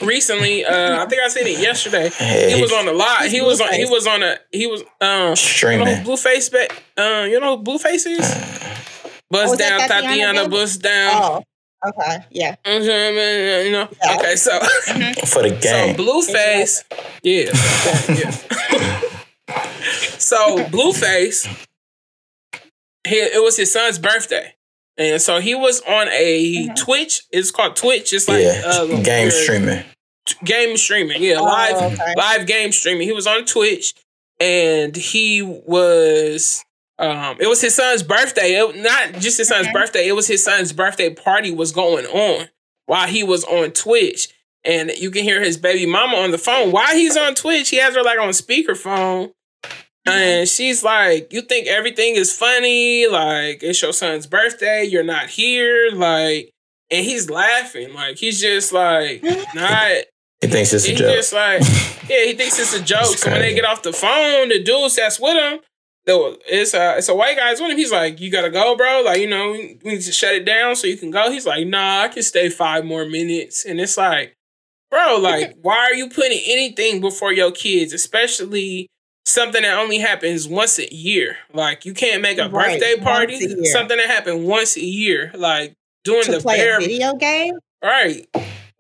[0.02, 0.66] recently.
[0.66, 2.10] Uh, I think I seen it yesterday.
[2.20, 3.28] Yeah, He was on a lot.
[3.28, 3.72] He was on.
[3.72, 4.38] He was on a.
[4.52, 4.82] He was.
[5.00, 5.36] Um.
[5.72, 6.52] You know Blueface.
[6.52, 8.87] Ba- uh, you know who Blueface is.
[9.30, 10.50] Bust Oh, down, Thotiana Thotiana.
[10.52, 11.22] Bust down.
[11.24, 11.44] Oh,
[11.90, 12.56] okay, yeah.
[12.66, 13.90] You know.
[14.04, 14.16] Yeah.
[14.18, 14.36] Okay.
[14.36, 14.58] So.
[15.28, 15.60] for the game.
[15.60, 15.96] So game.
[15.96, 16.84] Blueface,
[17.24, 17.52] yeah,
[18.16, 18.32] yeah.
[20.18, 21.48] so Blueface,
[23.08, 24.54] he, it was his son's birthday,
[24.98, 27.24] and so he was on a Twitch.
[27.32, 28.14] It's called Twitch.
[28.14, 29.84] It's like yeah, uh, game your- streaming.
[30.44, 31.22] game streaming.
[31.24, 32.14] Yeah, Oh, live okay.
[32.18, 33.08] live game streaming.
[33.08, 33.94] He was on Twitch,
[34.40, 36.64] and he was.
[37.00, 38.56] Um, it was his son's birthday.
[38.60, 39.74] It, not just his son's Mhm.
[39.74, 40.08] birthday.
[40.08, 42.50] It was his son's birthday party was going on
[42.88, 44.30] while he was on Twitch,
[44.64, 47.70] and you can hear his baby mama on the phone while he's on Twitch.
[47.70, 49.32] He has her like on speakerphone,
[50.06, 53.08] and she's like, "You think everything is funny?
[53.08, 54.84] Like it's your son's birthday.
[54.84, 55.90] You're not here.
[55.94, 56.52] Like."
[56.90, 59.22] And he's laughing, like he's just like
[59.54, 59.92] not
[60.42, 61.16] He thinks it's a He's joke.
[61.16, 61.62] just like,
[62.08, 63.02] yeah, he thinks it's a joke.
[63.12, 65.60] It's so when they get off the phone, the dudes that's with him,
[66.08, 67.78] the it's a it's a white guy's him.
[67.78, 69.04] He's like, you gotta go, bro.
[69.06, 71.30] Like you know, we need to shut it down so you can go.
[71.30, 73.66] He's like, nah, I can stay five more minutes.
[73.66, 74.34] And it's like,
[74.90, 78.88] bro, like, why are you putting anything before your kids, especially?
[79.26, 81.36] Something that only happens once a year.
[81.54, 83.66] Like you can't make a Right, birthday party.
[83.66, 85.34] Something that happened once a year.
[85.36, 85.74] Like
[86.06, 87.56] doing To the play bare video game?
[87.84, 88.26] Right.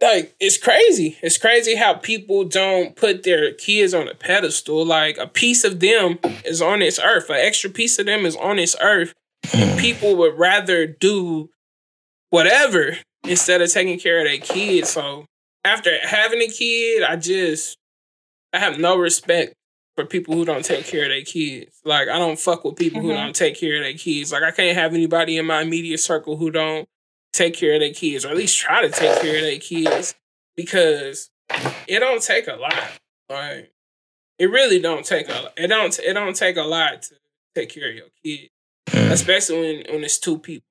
[0.01, 1.17] Like it's crazy.
[1.23, 4.85] It's crazy how people don't put their kids on a pedestal.
[4.85, 7.29] Like a piece of them is on this earth.
[7.29, 9.13] An extra piece of them is on this earth.
[9.47, 9.79] Mm.
[9.79, 11.49] People would rather do
[12.29, 14.89] whatever instead of taking care of their kids.
[14.89, 15.25] So
[15.63, 17.77] after having a kid, I just
[18.53, 19.53] I have no respect
[19.95, 21.81] for people who don't take care of their kids.
[21.83, 23.15] Like I don't fuck with people who Mhm.
[23.15, 24.31] don't take care of their kids.
[24.31, 26.87] Like I can't have anybody in my immediate circle who don't
[27.33, 30.15] take care of their kids, or at least try to take care of their kids,
[30.55, 31.29] because
[31.87, 32.91] it don't take a lot.
[33.29, 33.71] Like
[34.39, 37.15] it really don't take a it don't it don't take a lot to
[37.55, 38.49] take care of your kid,
[38.89, 39.11] Mm.
[39.11, 40.63] especially when when it's two people.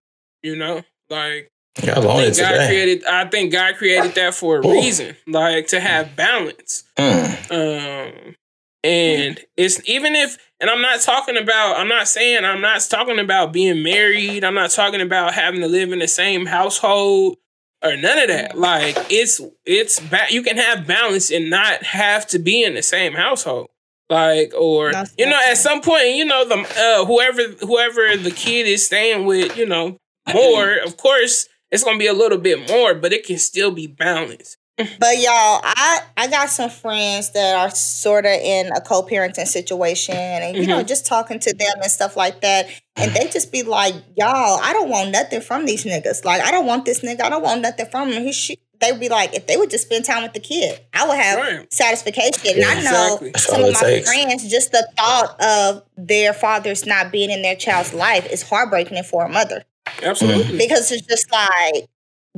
[0.42, 2.66] You know, like I think God today.
[2.68, 3.04] created.
[3.04, 4.72] I think God created that for a Ooh.
[4.72, 6.84] reason, like to have balance.
[6.96, 7.50] Mm.
[8.26, 8.36] Um,
[8.86, 13.18] and it's even if, and I'm not talking about, I'm not saying, I'm not talking
[13.18, 14.44] about being married.
[14.44, 17.36] I'm not talking about having to live in the same household
[17.82, 18.56] or none of that.
[18.56, 22.82] Like it's, it's ba- you can have balance and not have to be in the
[22.82, 23.68] same household.
[24.08, 28.30] Like, or, That's you know, at some point, you know, the, uh, whoever, whoever the
[28.30, 29.98] kid is staying with, you know,
[30.32, 33.72] more, of course, it's going to be a little bit more, but it can still
[33.72, 34.58] be balanced.
[35.00, 40.14] But y'all, I I got some friends that are sort of in a co-parenting situation,
[40.14, 40.88] and you know, Mhm.
[40.88, 44.72] just talking to them and stuff like that, and they just be like, "Y'all, I
[44.74, 46.24] don't want nothing from these niggas.
[46.26, 47.22] Like, I don't want this nigga.
[47.22, 48.50] I don't want nothing from him." He sh-.
[48.78, 51.38] They be like, if they would just spend time with the kid, I would have
[51.38, 51.72] Right.
[51.72, 52.34] satisfaction.
[52.44, 53.32] And I know Exactly.
[53.38, 54.06] Some of my takes.
[54.12, 59.02] friends, just the thought of their fathers not being in their child's life is heartbreaking
[59.04, 59.64] for a mother
[60.02, 60.58] Absolutely.
[60.58, 61.86] because it's just like,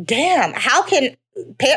[0.05, 1.17] damn, how can pa-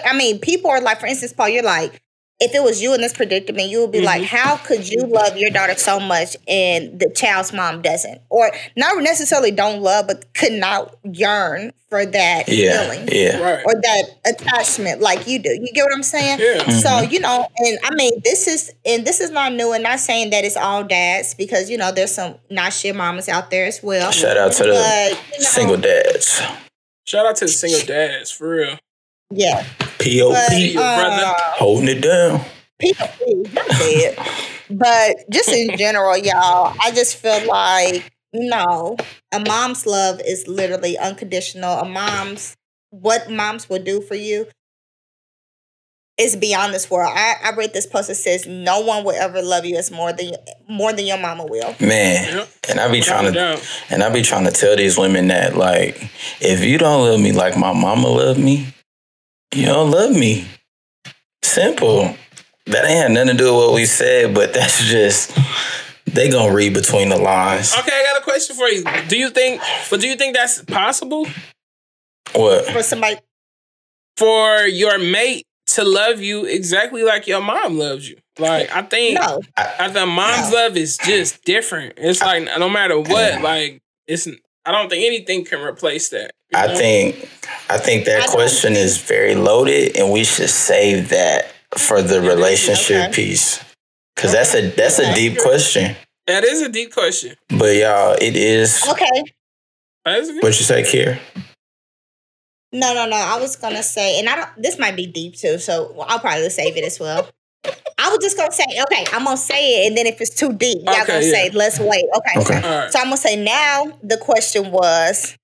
[0.06, 2.02] I mean, people are like, for instance, Paul, you're like,
[2.44, 4.26] if it was you in this predicament, you would be like, Mhm.
[4.26, 9.00] how could you love your daughter so much and the child's mom doesn't, or not
[9.04, 13.38] necessarily don't love, but could not yearn for that Yeah, feeling yeah.
[13.40, 13.64] Right.
[13.64, 15.52] or that attachment like you do.
[15.52, 16.40] You get what I'm saying?
[16.40, 16.68] Yeah.
[16.80, 20.00] So you know, and I mean, this is and this is not new, and not
[20.00, 23.68] saying that it's all dads because you know there's some not shit mamas out there
[23.68, 24.10] as well.
[24.12, 24.70] Shout out to the
[25.34, 26.42] you know, single dads.
[27.06, 28.80] Shout out to the single dads for real.
[29.32, 29.64] Yeah,
[29.98, 31.24] POP, but your brother.
[31.26, 32.42] uh, holding it down.
[32.82, 33.20] POP,
[33.82, 34.16] I'm.
[34.70, 38.98] But just in general, y'all, I just feel like no,
[39.34, 41.80] a mom's love is literally unconditional.
[41.80, 42.56] A mom's
[42.90, 44.48] what moms will do for you
[46.18, 47.12] is beyond this world.
[47.16, 50.14] I, I read this post that says no one will ever love you as more
[50.14, 50.34] than
[50.70, 51.76] more than your mama will.
[51.80, 52.50] Man, Yep.
[52.70, 53.62] and I be trying to.
[53.90, 56.10] And I be trying to tell these women that, like,
[56.40, 58.68] if you don't love me like my mama loved me,
[59.54, 60.46] you don't love me.
[61.44, 62.16] Simple.
[62.68, 65.36] That ain't had nothing to do with what we said, but that's just
[66.06, 67.74] they gonna read between the lines.
[67.78, 68.84] Okay, I got a question for you.
[69.08, 71.26] Do you think but do you think that's possible
[72.34, 72.66] What?
[72.66, 73.18] For somebody
[74.18, 78.18] for your mate to love you exactly like your mom loves you?
[78.40, 79.42] Like I think no.
[79.58, 80.58] I think mom's No.
[80.58, 81.94] love is just different.
[81.98, 84.28] It's like no matter what, like it's
[84.66, 86.32] I don't think anything can replace that.
[86.52, 86.76] you I know?
[86.78, 87.30] think
[87.70, 92.22] I think that don't question is very loaded, and we should save that for the
[92.22, 93.14] relationship Okay.
[93.14, 93.64] piece.
[94.18, 95.96] Cause that's a that's a deep question.
[96.28, 97.36] that is a deep question.
[97.50, 99.24] But y'all, it is Okay.
[100.06, 101.20] That is what you say, Kier?
[102.74, 103.18] No, no, no.
[103.18, 104.50] I was gonna say, and I don't.
[104.62, 107.28] This might be deep too, so I'll probably save it as well.
[107.98, 110.54] I was just gonna say, okay, I'm gonna say it, and then if it's too
[110.54, 111.32] deep, y'all Okay, gonna yeah.
[111.32, 112.06] say, let's wait.
[112.18, 112.40] Okay.
[112.42, 112.56] Okay.
[112.68, 112.92] All right.
[112.92, 113.92] So I'm gonna say now.
[114.04, 115.38] The question was,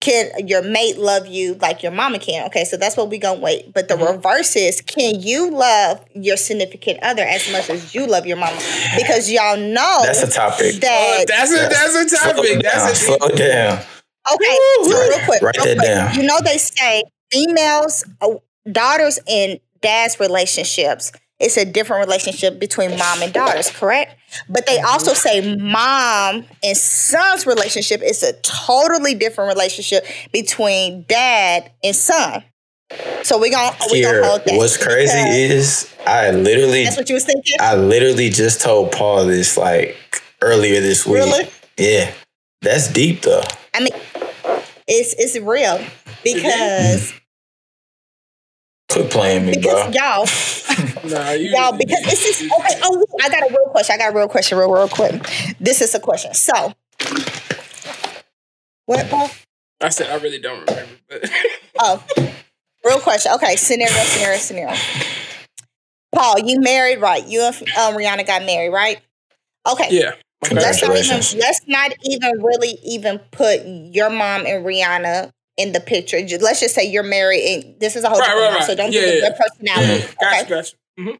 [0.00, 2.46] can your mate love you like your mama can?
[2.46, 3.72] Okay, so that's what we gonna wait.
[3.72, 4.12] But the Mhm.
[4.16, 8.56] reverse is, can you love your significant other as much as you love your mama?
[8.96, 10.74] Because y'all know That's a topic.
[10.76, 11.24] Oh, that.
[11.28, 12.50] that's a that's a Slow topic.
[12.52, 12.60] down.
[12.62, 13.78] That's a slow deep down.
[14.34, 15.86] Okay, so real quick, Write real that quick.
[15.88, 16.14] down.
[16.14, 17.02] You know they say
[17.32, 18.28] females, uh,
[18.70, 21.12] daughters and dads relationships.
[21.42, 24.16] It's a different relationship between mom and daughters, correct?
[24.48, 25.56] But they also mm-hmm.
[25.56, 32.44] say mom and son's relationship is a totally different relationship between dad and son.
[33.22, 34.56] So we're gonna we gonna hold that.
[34.56, 37.56] what's crazy is I literally, that's what you was thinking.
[37.60, 41.16] I literally just told Paul this like earlier this week.
[41.16, 41.48] Really?
[41.78, 42.12] Yeah,
[42.60, 43.42] that's deep though.
[43.74, 43.92] I mean,
[44.86, 46.12] it's it's real mm-hmm.
[46.22, 47.14] because
[48.92, 49.90] Quit playing me, bro.
[49.90, 50.26] because y'all.
[51.04, 52.78] Nah, you, Y'all, because this is okay.
[52.84, 53.94] Oh, I got a real question.
[53.94, 55.20] I got a real question, real, real quick.
[55.58, 56.32] This is a question.
[56.32, 56.72] So,
[58.86, 59.28] what, Paul?
[59.80, 61.30] I said I really don't remember, but
[61.80, 62.04] Oh,
[62.84, 63.32] real question.
[63.32, 64.76] Okay, scenario, scenario, scenario.
[66.14, 67.26] Paul, you married, right?
[67.26, 69.00] You and um, Rihanna got married, right?
[69.68, 69.88] Okay.
[69.90, 70.12] yeah.
[70.44, 70.56] Okay.
[70.56, 75.80] Let's not even let's not even really even put your mom and Rihanna in the
[75.80, 76.18] picture.
[76.40, 78.64] Let's just say you're married, and this is a whole Right, right, right.
[78.64, 79.28] so don't Yeah, think of yeah.
[79.28, 80.14] their personality.
[80.20, 80.76] Gotcha, Okay, gotcha.
[80.98, 81.18] Mhm.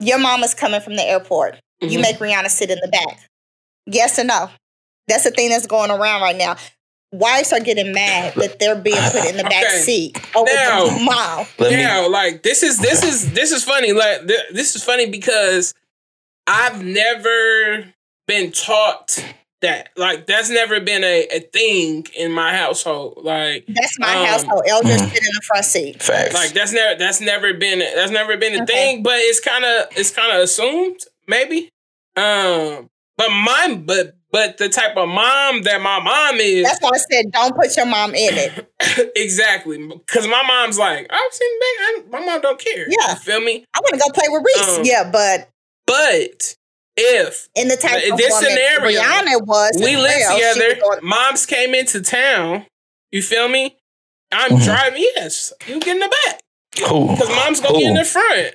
[0.00, 1.58] your mama's coming from the airport.
[1.80, 2.02] You Mhm.
[2.02, 3.18] make Rihanna sit in the back.
[3.86, 4.50] Yes or no?
[5.08, 6.56] That's the thing that's going around right now.
[7.12, 9.82] Wives are getting mad that they're being put in the back Okay.
[9.82, 11.46] seat over Now- the mom.
[11.60, 13.92] Now, like this is this is this is funny.
[13.92, 15.74] Like th- this is funny because
[16.46, 17.92] I've never
[18.26, 19.22] been taught
[19.64, 19.90] that.
[19.96, 23.18] Like that's never been a, a thing in my household.
[23.22, 24.62] Like That's my Um, household.
[24.68, 25.10] Elders Mhm.
[25.12, 26.02] sit in the front seat.
[26.02, 26.32] Facts.
[26.34, 28.72] like that's never that's never been that's never been a Okay.
[28.72, 29.02] thing.
[29.02, 31.68] But it's kind of it's kind of assumed maybe.
[32.16, 32.88] Um,
[33.18, 36.98] but my but but the type of mom that my mom is That's why I
[36.98, 39.12] said don't put your mom in it.
[39.16, 41.76] exactly because my mom's like I'm sitting back.
[41.78, 42.86] I, my mom don't care.
[42.88, 43.10] Yeah.
[43.10, 43.64] you feel me?
[43.74, 44.78] I want to go play with Reese.
[44.78, 45.48] Um, yeah, but
[45.86, 46.56] But
[46.96, 50.80] if in the type of this woman scenario, Rihanna was, we as live well, together,
[50.80, 52.66] going- moms came into town,
[53.12, 53.76] you feel me?
[54.32, 54.64] I'm Mhm.
[54.64, 55.06] driving.
[55.16, 56.40] Yes, you get in the back
[56.88, 57.08] Who?
[57.12, 58.54] because mom's gonna get in the front.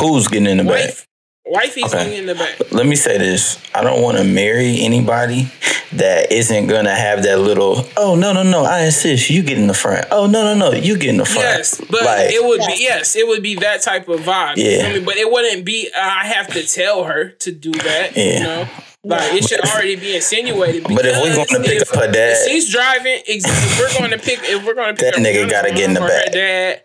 [0.00, 1.07] Who's getting in the back?
[1.48, 2.04] Wife, wifey's Okay.
[2.04, 2.56] gonna in the back.
[2.72, 3.58] Let me say this.
[3.74, 5.48] I don't want to marry anybody
[5.92, 7.86] that isn't gonna have that little.
[7.96, 8.64] Oh no no no!
[8.64, 9.30] I insist.
[9.30, 10.06] You get in the front.
[10.10, 10.76] Oh no no no!
[10.76, 11.46] You get in the front.
[11.46, 14.56] Yes, but Like- it would be yes, it would be that type of vibe.
[14.58, 14.82] you Yeah.
[14.92, 15.04] feel me?
[15.06, 15.88] but it wouldn't be.
[15.96, 18.16] uh, I have to tell her to do that.
[18.16, 18.24] Yeah.
[18.38, 18.68] You know,
[19.04, 20.84] like it should already be insinuated.
[20.84, 23.20] But if we're gonna pick if- up her dad- if she's driving.
[23.26, 25.84] If we're going to pick, if we're going to pick That up nigga gotta get
[25.84, 26.32] in the mom or her back.
[26.32, 26.80] Dad,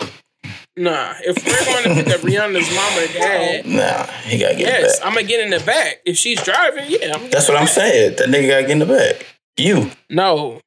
[0.77, 1.13] nah.
[1.23, 4.85] If we're going to pick up Rihanna's mom or dad, Nah, he gotta get in
[4.85, 4.99] yes.
[5.03, 6.01] I'm gonna get in the back.
[6.05, 8.15] If she's driving, yeah, I'm That's what I'm saying.
[8.17, 9.25] That nigga gotta get in the back.
[9.57, 9.91] You.
[10.09, 10.61] No,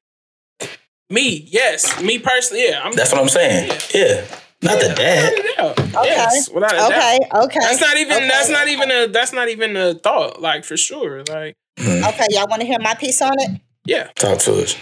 [1.11, 2.81] me, yes, me personally, yeah.
[2.83, 3.71] I'm That's what I'm saying.
[3.95, 4.27] Yeah.
[4.63, 5.33] Not the Without dad.
[5.33, 5.79] a doubt.
[5.81, 6.05] Okay.
[6.05, 6.93] Yes, without a doubt.
[6.93, 7.59] Okay, okay.
[7.61, 8.17] That's not even.
[8.17, 8.29] okay.
[8.29, 9.07] That's not even a.
[9.07, 10.41] That's not even a thought.
[10.41, 11.23] Like for sure.
[11.29, 12.05] Like hmm.
[12.05, 13.61] Okay, y'all want to hear my piece on it?
[13.85, 14.09] yeah.
[14.17, 14.77] Talk to us.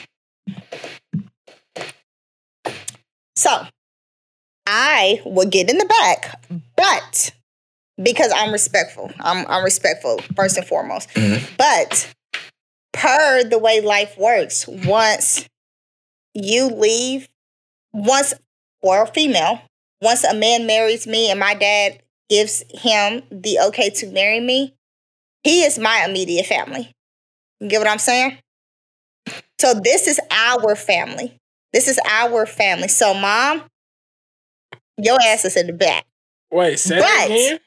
[3.37, 3.67] So,
[4.67, 6.41] I will get in the back,
[6.77, 7.33] but
[8.03, 11.09] because I'm respectful, I'm, I'm respectful first and foremost.
[11.11, 11.57] Mhm.
[11.59, 12.13] But
[12.93, 15.47] per the way life works, once
[16.35, 17.29] you leave,
[17.93, 18.35] once
[18.83, 19.63] or a female,
[20.03, 22.01] once a man marries me and my dad
[22.31, 24.75] gives him the okay to marry me,
[25.45, 26.93] he is my immediate family.
[27.61, 28.39] You get what I'm saying?
[29.61, 31.37] So this is our family.
[31.73, 32.89] This is our family.
[32.89, 33.65] So, mom,
[34.99, 36.05] your ass is in the back.
[36.51, 36.79] Wait.
[36.79, 37.61] Say But- that again.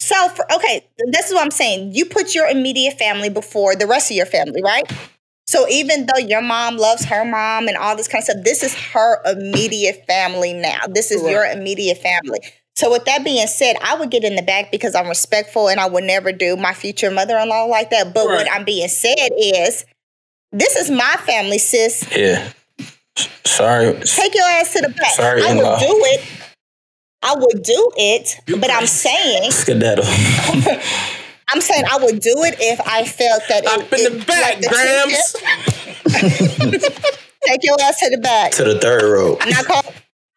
[0.00, 1.94] So, for, okay, this is what I'm saying.
[1.94, 4.84] You put your immediate family before the rest of your family, right?
[5.46, 8.62] So, even though your mom loves her mom and all this kind of stuff, this
[8.62, 10.80] is her immediate family now.
[10.88, 12.40] This is your immediate family.
[12.76, 15.80] So, with that being said, I would get in the back because I'm respectful and
[15.80, 18.12] I would never do my future mother in law like that.
[18.12, 19.86] But what I'm being said is,
[20.52, 22.06] this is my family, sis.
[22.14, 22.50] Yeah.
[23.18, 23.92] S- Sorry.
[24.00, 25.10] Take your ass to the back.
[25.14, 25.72] Sorry, I in-law.
[25.72, 26.24] would do it.
[27.22, 30.04] I would do it, but I'm saying, Skedaddle.
[31.48, 34.24] I'm saying I would do it if I felt that Up it, in it- the
[34.26, 35.34] back, like Grams.
[37.46, 38.52] Take your ass to the back.
[38.52, 39.36] to the third row.
[39.40, 39.82] I'm not call,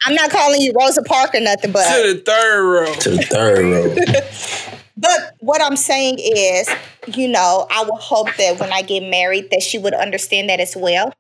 [0.06, 2.94] I'm not calling you Rosa Parks or nothing, but To the third row.
[2.94, 3.96] To the third row.
[4.98, 6.70] but what I'm saying is,
[7.16, 10.60] you know, I would hope that when I get married, that she would understand that
[10.60, 11.14] as well.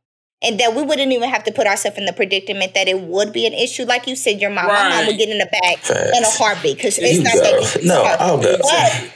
[0.44, 3.34] And that we wouldn't even have to put ourselves in the predicament that it would
[3.34, 3.86] be an issue.
[3.86, 6.16] Like you said, your mom, my mom would get in the back Facts.
[6.16, 7.42] in a heartbeat because it's You not go.
[7.42, 7.88] that easy.
[7.88, 8.56] No, I'll go.
[8.62, 9.10] But,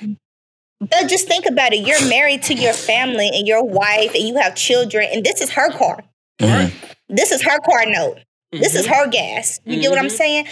[0.80, 1.86] but just think about it.
[1.86, 5.52] You're married to your family and your wife, and you have children, and this is
[5.52, 6.04] her car.
[6.40, 6.72] Mhm.
[7.08, 8.18] This is her car note.
[8.52, 9.60] This is her gas.
[9.64, 10.12] You get what I'm Mhm.
[10.18, 10.48] saying?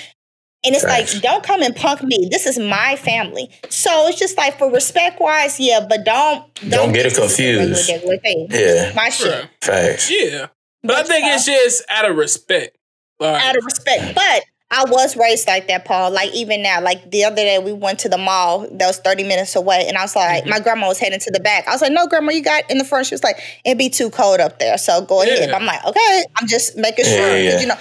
[0.66, 1.14] And it's Facts.
[1.16, 2.28] like, don't come and punk me.
[2.30, 3.50] This is my family.
[3.70, 7.18] So it's just like for respect wise, yeah, but don't Don't get it this is
[7.18, 7.90] a confused.
[7.90, 8.48] regular thing.
[8.52, 8.92] Yeah.
[8.94, 9.32] My shit.
[9.34, 9.50] Right.
[9.64, 10.12] Facts.
[10.12, 10.48] Yeah.
[10.84, 12.78] But I think it's just out of respect.
[13.20, 14.16] Like, Out of respect.
[14.16, 16.12] But I was raised like that, Paul.
[16.12, 19.24] Like even now, like the other day we went to the mall that was 30
[19.24, 20.50] minutes away, and I was like, Mm-hmm.
[20.52, 21.68] my grandma was heading to the back.
[21.68, 23.08] I was like, no, grandma, you got in the front.
[23.08, 24.78] She was like, it'd be too cold up there.
[24.78, 25.50] So go ahead.
[25.50, 25.56] Yeah.
[25.56, 27.14] I'm like, okay, I'm just making sure.
[27.18, 27.52] Yeah, yeah.
[27.52, 27.78] 'Cause, You know,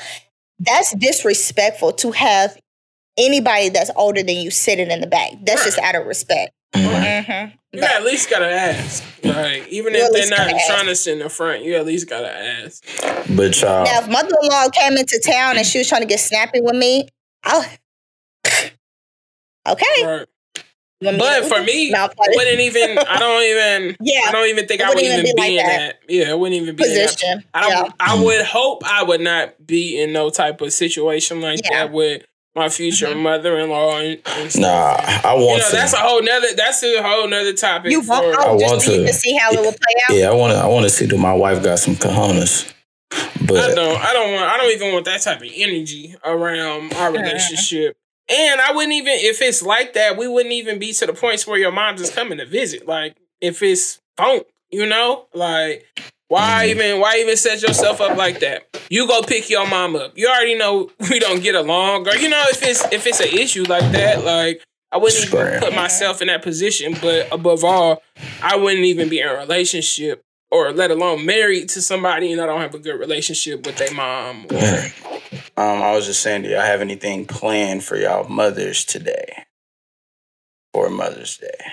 [0.61, 2.59] that's disrespectful to have
[3.18, 5.32] anybody that's older than you sitting in the back.
[5.42, 5.66] That's Right.
[5.66, 6.53] just out of respect.
[6.74, 7.24] Mhm.
[7.24, 9.04] hmm you at least gotta ask.
[9.22, 10.66] Like, even You if they're not gotta ask.
[10.68, 12.82] trying to sit in the front, you at least gotta ask.
[13.36, 16.60] But y'all, Now, if mother-in-law came into town and she was trying to get snappy
[16.62, 17.08] with me,
[17.44, 17.64] I'll.
[19.68, 19.84] okay.
[20.04, 20.26] Right.
[21.00, 22.98] You me But for me, No, I wouldn't even.
[22.98, 23.96] I don't even.
[24.00, 24.22] Yeah.
[24.26, 25.78] I don't even think I would even even be, be like in that.
[25.78, 25.98] that.
[26.12, 27.02] Yeah, I wouldn't even be in that.
[27.10, 27.44] position.
[27.54, 27.70] I don't.
[27.86, 27.92] yeah.
[28.00, 31.84] I would hope I would not be in no type of situation like Yeah.
[31.86, 32.24] that with
[32.59, 33.22] my future Mhm.
[33.22, 33.98] mother-in-law.
[33.98, 35.76] And, and nah, I You want know, to.
[35.76, 36.48] that's a whole nother.
[36.56, 37.90] That's a whole nother topic.
[37.92, 39.12] You for, want, I oh, just want so you to.
[39.12, 40.16] see how it will play out.
[40.16, 40.59] yeah, I want to.
[40.59, 42.72] I want to see that my wife got some cojones.
[43.12, 43.98] I But don't.
[44.04, 44.44] I don't want.
[44.44, 47.96] I don't even want that type of energy around our relationship.
[48.28, 50.18] And I wouldn't even if it's like that.
[50.18, 52.86] We wouldn't even be to the points where your mom's just coming to visit.
[52.86, 55.86] Like if it's funk, you know, like
[56.28, 56.70] why Mhm.
[56.70, 58.66] even why even set yourself up like that?
[58.90, 60.12] You go pick your mom up.
[60.16, 63.28] You already know we don't get along, or you know if it's if it's an
[63.28, 64.62] issue like that, like.
[64.90, 68.02] I wouldn't even put myself in that position, but above all,
[68.40, 72.46] I wouldn't even be in a relationship or let alone married to somebody and I
[72.46, 74.46] don't have a good relationship with their mom.
[74.50, 74.56] Or,
[75.58, 79.44] um, I was just saying, do y'all have anything planned for y'all mothers today?
[80.72, 81.72] For Mother's Day.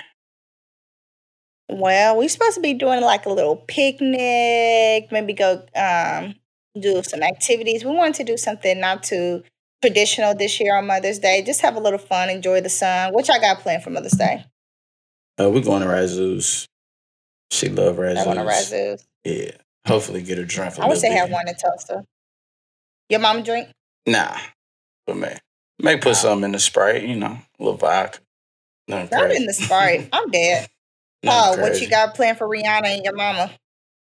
[1.68, 6.36] Well, we're supposed to be doing like a little picnic, maybe go um,
[6.80, 7.84] do some activities.
[7.84, 9.42] We wanted to do something not too
[9.82, 11.42] traditional this year on Mother's Day.
[11.42, 13.12] Just have a little fun, enjoy the sun.
[13.12, 14.44] What y'all got planned for Mother's Day?
[15.40, 16.66] Uh, we're going to Razzoo's.
[17.50, 18.18] She love Razzoo's.
[18.18, 19.04] I want to Razzoo.
[19.24, 19.50] Yeah.
[19.86, 20.78] Hopefully get her drunk.
[20.78, 22.04] I wish they have one in Tulsa.
[23.08, 23.68] Your mom drink?
[24.06, 24.36] Nah.
[25.06, 25.38] But man,
[25.78, 28.18] may put something in the Sprite, you know, a little vodka.
[28.88, 30.08] Not in the Sprite.
[30.12, 30.68] I'm dead.
[31.26, 33.50] Paul, what you got planned for Rihanna and your mama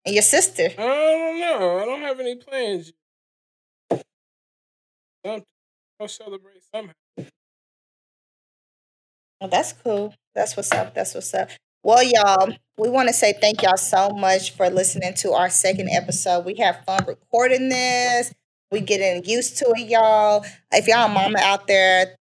[0.05, 0.69] and your sister?
[0.77, 1.79] I don't know.
[1.79, 2.93] I don't have any plans.
[5.25, 6.93] I'll celebrate somehow.
[9.41, 10.13] Well, that's cool.
[10.35, 10.93] That's what's up.
[10.93, 11.49] That's what's up.
[11.83, 15.89] Well, y'all, we want to say thank y'all so much for listening to our second
[15.89, 16.45] episode.
[16.45, 18.33] We have fun recording this.
[18.71, 20.45] We getting used to it, y'all.
[20.71, 22.15] If y'all mama out there,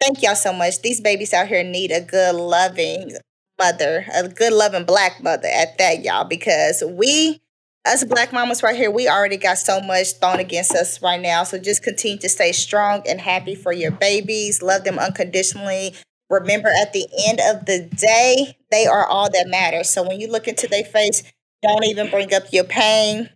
[0.00, 0.82] thank y'all so much.
[0.82, 3.12] These babies out here need a good, loving
[3.58, 7.40] mother, a good, loving black mother at that, y'all, because we
[7.86, 11.44] us black mamas right here, we already got so much thrown against us right now.
[11.44, 14.60] So just continue to stay strong and happy for your babies.
[14.60, 15.94] Love them unconditionally.
[16.28, 19.88] Remember, at the end of the day, they are all that matters.
[19.88, 21.22] So when you look into their face,
[21.62, 23.30] don't even bring up your pain.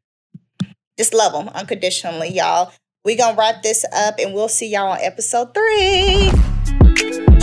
[0.99, 2.73] Just love them unconditionally, y'all.
[3.05, 6.31] we going to wrap this up and we'll see y'all on episode three.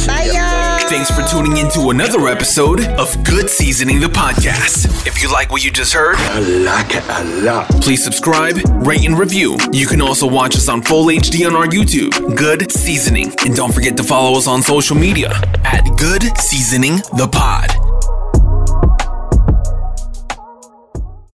[0.06, 0.67] Bye, y'all.
[0.90, 5.06] Thanks for tuning in to another episode of Good Seasoning the Podcast.
[5.06, 7.68] If you like what you just heard, I like it a lot.
[7.82, 9.58] Please subscribe, rate, and review.
[9.72, 13.34] You can also watch us on full HD on our YouTube, Good Seasoning.
[13.46, 15.32] And don't forget to follow us on social media
[15.66, 17.87] at Good Seasoning the Pod.